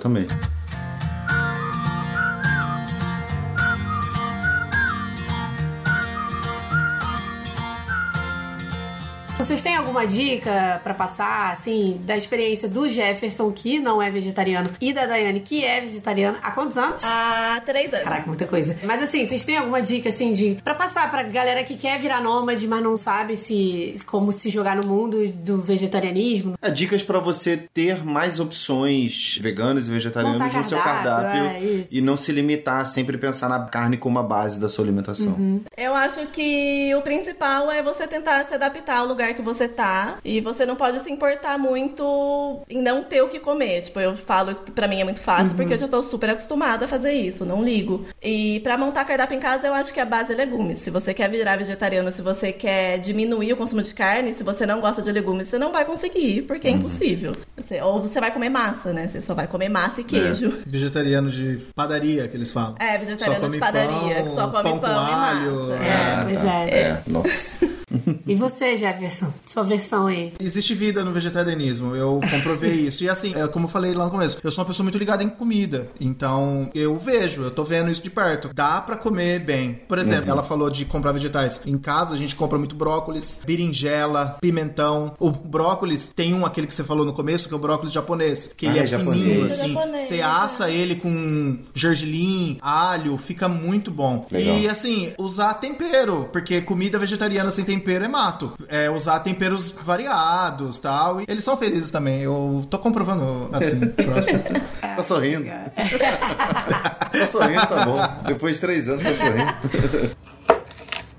[9.38, 14.68] Vocês têm alguma dica pra passar, assim, da experiência do Jefferson, que não é vegetariano,
[14.80, 17.04] e da Daiane, que é vegetariana, há quantos anos?
[17.04, 18.04] Há três anos.
[18.04, 18.76] Caraca, muita coisa.
[18.82, 20.58] Mas assim, vocês têm alguma dica, assim, de.
[20.64, 24.74] pra passar pra galera que quer virar nômade, mas não sabe se como se jogar
[24.74, 26.54] no mundo do vegetarianismo?
[26.60, 31.60] É, dicas pra você ter mais opções veganas e vegetarianas Montar no seu cardápio, é,
[31.60, 31.88] isso.
[31.90, 35.34] e não se limitar a sempre pensar na carne como a base da sua alimentação.
[35.34, 35.62] Uhum.
[35.76, 40.18] Eu acho que o principal é você tentar se adaptar ao lugar que você tá.
[40.24, 43.82] E você não pode se importar muito em não ter o que comer.
[43.82, 45.56] Tipo, eu falo isso pra mim é muito fácil Uhum.
[45.56, 48.04] porque eu já tô super acostumada a fazer isso, não ligo.
[48.22, 50.80] E pra montar cardápio em casa, eu acho que a base é legumes.
[50.80, 54.66] Se você quer virar vegetariano, se você quer diminuir o consumo de carne, se você
[54.66, 56.76] não gosta de legumes, você não vai conseguir, porque é Uhum.
[56.78, 57.32] impossível.
[57.56, 59.08] Você- ou você vai comer massa, né?
[59.08, 60.58] Você só vai comer massa e queijo.
[60.66, 62.74] Vegetariano de padaria, que eles falam.
[62.78, 65.74] É, vegetariano de padaria, pão, que só come pão pão, com e alho, massa.
[65.84, 66.78] É, pois é.
[66.78, 67.66] É, nossa.
[68.26, 69.32] E você, Jefferson?
[69.44, 70.32] Sua versão aí.
[70.40, 73.04] Existe vida no vegetarianismo, eu comprovei isso.
[73.04, 75.22] E assim, é como eu falei lá no começo, eu sou uma pessoa muito ligada
[75.22, 75.88] em comida.
[76.00, 78.50] Então, eu vejo, eu tô vendo isso de perto.
[78.52, 79.74] Dá pra comer bem.
[79.86, 81.60] Por exemplo, ela falou de comprar vegetais.
[81.64, 85.14] Em casa, a gente compra muito brócolis, berinjela, pimentão.
[85.20, 88.52] O brócolis tem um, aquele que você falou no começo, que é o brócolis japonês.
[88.56, 89.22] Que ele Ah, é japonês.
[89.22, 89.72] fininho, assim.
[89.72, 94.26] Japonês, Você assa ele com gergelim, alho, fica muito bom.
[94.30, 94.58] Legal.
[94.58, 98.52] E assim, usar tempero, porque comida vegetariana sem tempero é mato.
[98.68, 101.20] É usar temperos variados tal.
[101.20, 102.22] E eles são felizes também.
[102.22, 104.42] Eu tô comprovando assim, próximo.
[104.80, 105.46] Tá sorrindo.
[105.46, 107.98] tá sorrindo, tá bom.
[108.26, 110.16] Depois de três anos, tá sorrindo.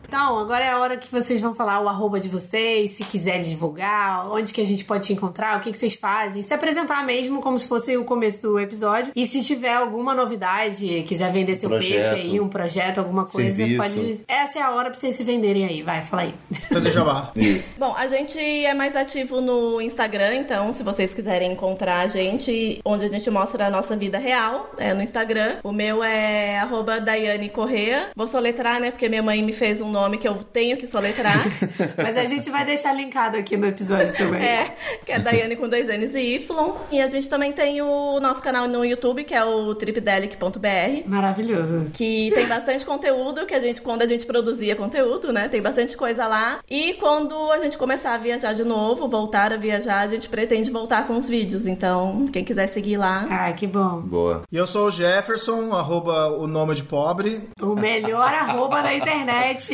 [0.08, 3.42] Então, agora é a hora que vocês vão falar o arroba de vocês, se quiser
[3.42, 7.06] divulgar, onde que a gente pode te encontrar, o que, que vocês fazem, se apresentar
[7.06, 9.12] mesmo como se fosse o começo do episódio.
[9.14, 11.92] E se tiver alguma novidade, quiser vender seu Projeto.
[11.92, 13.82] peixe aí, um projeto, alguma coisa, Serviço.
[13.82, 14.20] pode.
[14.28, 15.84] Essa é a hora pra vocês se venderem aí.
[15.84, 16.34] Vai, fala aí.
[16.72, 17.32] Fazer jabá.
[17.36, 17.76] Isso.
[17.78, 22.80] Bom, a gente é mais ativo no Instagram, então se vocês quiserem encontrar a gente,
[22.86, 25.58] onde a gente mostra a nossa vida real, é no Instagram.
[25.64, 28.10] O meu é arroba Daiane Correa.
[28.16, 28.90] Vou soletrar, né?
[28.92, 31.44] Porque minha mãe me fez um nome que eu tenho que soletrar.
[31.98, 34.44] Mas a gente vai deixar linkado aqui no episódio também.
[34.44, 34.76] É,
[35.06, 36.76] que é Daiane com dois N's e Y.
[36.92, 41.08] E a gente também tem o nosso canal no YouTube, que é o tripdelic.br.
[41.08, 41.90] Maravilhoso.
[41.94, 45.48] Que tem bastante conteúdo, que a gente, quando a gente produzia conteúdo, né?
[45.48, 46.60] Tem bastante coisa lá.
[46.70, 50.70] E quando a gente começar a viajar de novo, voltar a viajar, a gente pretende
[50.70, 51.66] voltar com os vídeos.
[51.66, 53.28] Então, quem quiser seguir lá.
[53.30, 54.02] Ah, que bom.
[54.02, 54.44] Boa.
[54.52, 57.50] E eu sou o Jefferson, arroba o nome de pobre.
[57.62, 59.74] O melhor arroba da internet.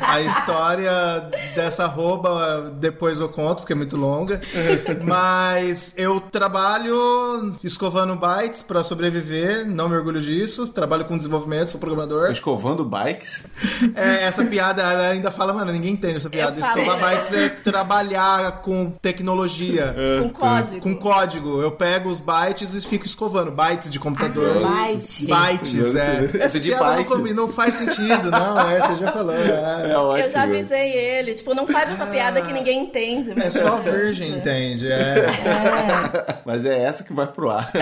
[0.00, 0.90] A história
[1.54, 4.40] dessa arroba depois eu conto, porque é muito longa.
[5.04, 10.66] Mas eu trabalho escovando bytes pra sobreviver, não me orgulho disso.
[10.68, 12.30] Trabalho com desenvolvimento, sou programador.
[12.30, 13.44] Escovando bikes.
[13.94, 16.58] É, essa piada, ela ainda fala, mano, ninguém entende essa piada.
[16.58, 19.94] Escovar bytes é trabalhar com tecnologia.
[20.22, 20.80] Com código.
[20.80, 21.60] Com código.
[21.62, 23.50] Eu pego os bytes e fico escovando.
[23.50, 24.62] Bytes de computador.
[24.64, 25.26] Ah, byte.
[25.26, 26.30] Bytes, é.
[26.40, 28.60] Essa Essa de piada não, não faz sentido, não.
[28.70, 29.34] É, você já falou.
[29.34, 30.26] É, É ótimo.
[30.26, 33.32] Eu já avisei ele, tipo, não faz essa piada que ninguém entende.
[33.40, 34.90] é só virgem, entende?
[34.90, 35.26] É.
[36.44, 37.70] Mas é essa que vai pro ar.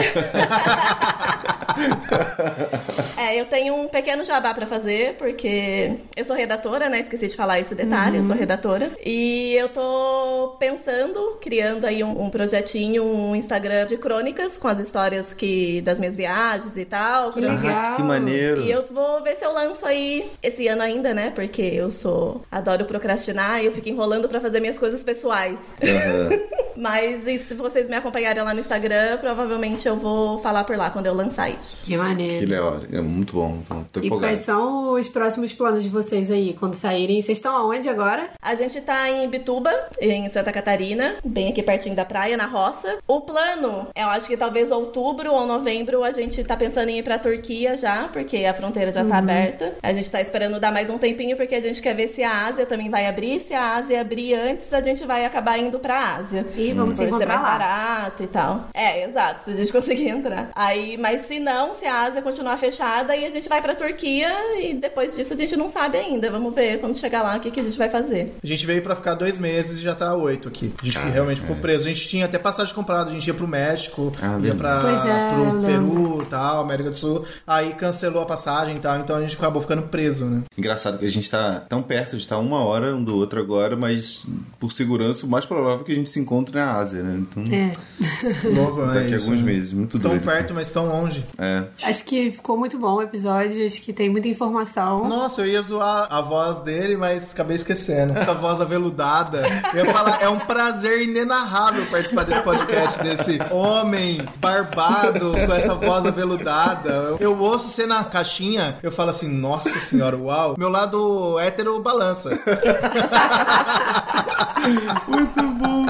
[3.17, 7.01] É, eu tenho um pequeno jabá pra fazer, porque eu sou redatora, né?
[7.01, 8.91] Esqueci de falar esse detalhe, eu sou redatora.
[9.05, 14.79] E eu tô pensando, criando aí um, um projetinho, um Instagram de crônicas com as
[14.79, 17.33] histórias que das minhas viagens e tal.
[17.33, 17.97] Que legal.
[17.97, 18.61] que maneiro.
[18.63, 21.31] E eu vou ver se eu lanço aí esse ano ainda, né?
[21.31, 22.43] Porque eu sou.
[22.51, 25.75] adoro procrastinar e eu fico enrolando pra fazer minhas coisas pessoais.
[25.83, 26.31] Aham.
[26.77, 30.91] Mas e se vocês me acompanharem lá no Instagram, provavelmente eu vou falar por lá
[30.91, 31.79] quando eu lançar isso.
[31.83, 32.39] Que maneiro.
[32.41, 32.81] Que legal.
[32.93, 33.63] É muito bom.
[33.93, 34.33] Tô E empolgado.
[34.33, 37.21] quais são os próximos planos de vocês aí quando saírem?
[37.21, 38.31] Vocês estão aonde agora?
[38.41, 39.71] A gente tá em Bituba,
[40.01, 42.99] em Santa Catarina, bem aqui pertinho da praia, na roça.
[43.07, 47.03] O plano, eu acho que talvez outubro ou novembro a gente tá pensando em ir
[47.03, 49.75] pra Turquia já, porque a fronteira já tá aberta.
[49.83, 52.47] A gente tá esperando dar mais um tempinho porque a gente quer ver se a
[52.47, 53.39] Ásia também vai abrir.
[53.41, 56.47] Se a Ásia abrir antes, a gente vai acabar indo pra Ásia.
[56.57, 57.59] E vamos se Por ser encontrar mais lá.
[57.59, 58.69] barato e tal.
[58.75, 60.51] É, exato, se a gente conseguir entrar.
[60.55, 64.29] Aí, mas se não, se a Ásia continuar fechada, aí a gente vai pra Turquia
[64.61, 66.31] e depois disso a gente não sabe ainda.
[66.31, 68.35] Vamos ver quando chegar lá o que, que a gente vai fazer.
[68.43, 70.73] A gente veio pra ficar dois meses e já tá oito aqui.
[70.81, 71.87] A gente realmente ficou preso.
[71.87, 73.11] A gente tinha até passagem comprada.
[73.11, 75.65] A gente ia pro México, Ah, ia pra, é, pro lembro.
[75.95, 77.25] Peru e tal, América do Sul.
[77.47, 80.43] Aí cancelou a passagem e tal, então a gente acabou ficando preso, né?
[80.57, 83.77] Engraçado que a gente tá tão perto de estar uma hora um do outro agora,
[83.77, 84.27] mas
[84.59, 87.17] por segurança o mais provável é que a gente se encontre na Ásia, né?
[87.19, 87.73] Então, É.
[88.49, 88.95] Louco, né?
[88.95, 89.43] daqui a alguns né?
[89.43, 89.73] meses.
[89.73, 90.25] Muito Tão doido.
[90.25, 91.25] perto, mas tão longe.
[91.39, 91.65] É.
[91.83, 95.07] Acho que ficou muito bom o episódio, acho que tem muita informação.
[95.09, 98.17] Nossa, eu ia zoar a voz dele, mas acabei esquecendo.
[98.17, 99.43] Essa voz aveludada.
[99.73, 105.75] Eu ia falar, é um prazer inenarrável participar desse podcast, desse homem barbado com essa
[105.75, 107.17] voz aveludada.
[107.21, 110.55] Eu, ouço você na caixinha, eu falo assim, nossa senhora, uau.
[110.59, 112.39] Meu lado hétero balança.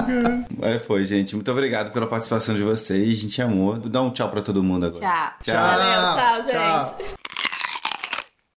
[0.58, 1.34] Mas foi, gente.
[1.34, 3.18] Muito obrigado pela participação de vocês.
[3.18, 3.76] A gente amou.
[3.76, 5.04] Dá um tchau pra todo mundo agora.
[5.04, 5.32] Tchau.
[5.42, 5.54] Tchau.
[5.54, 7.14] Valeu, tchau, gente.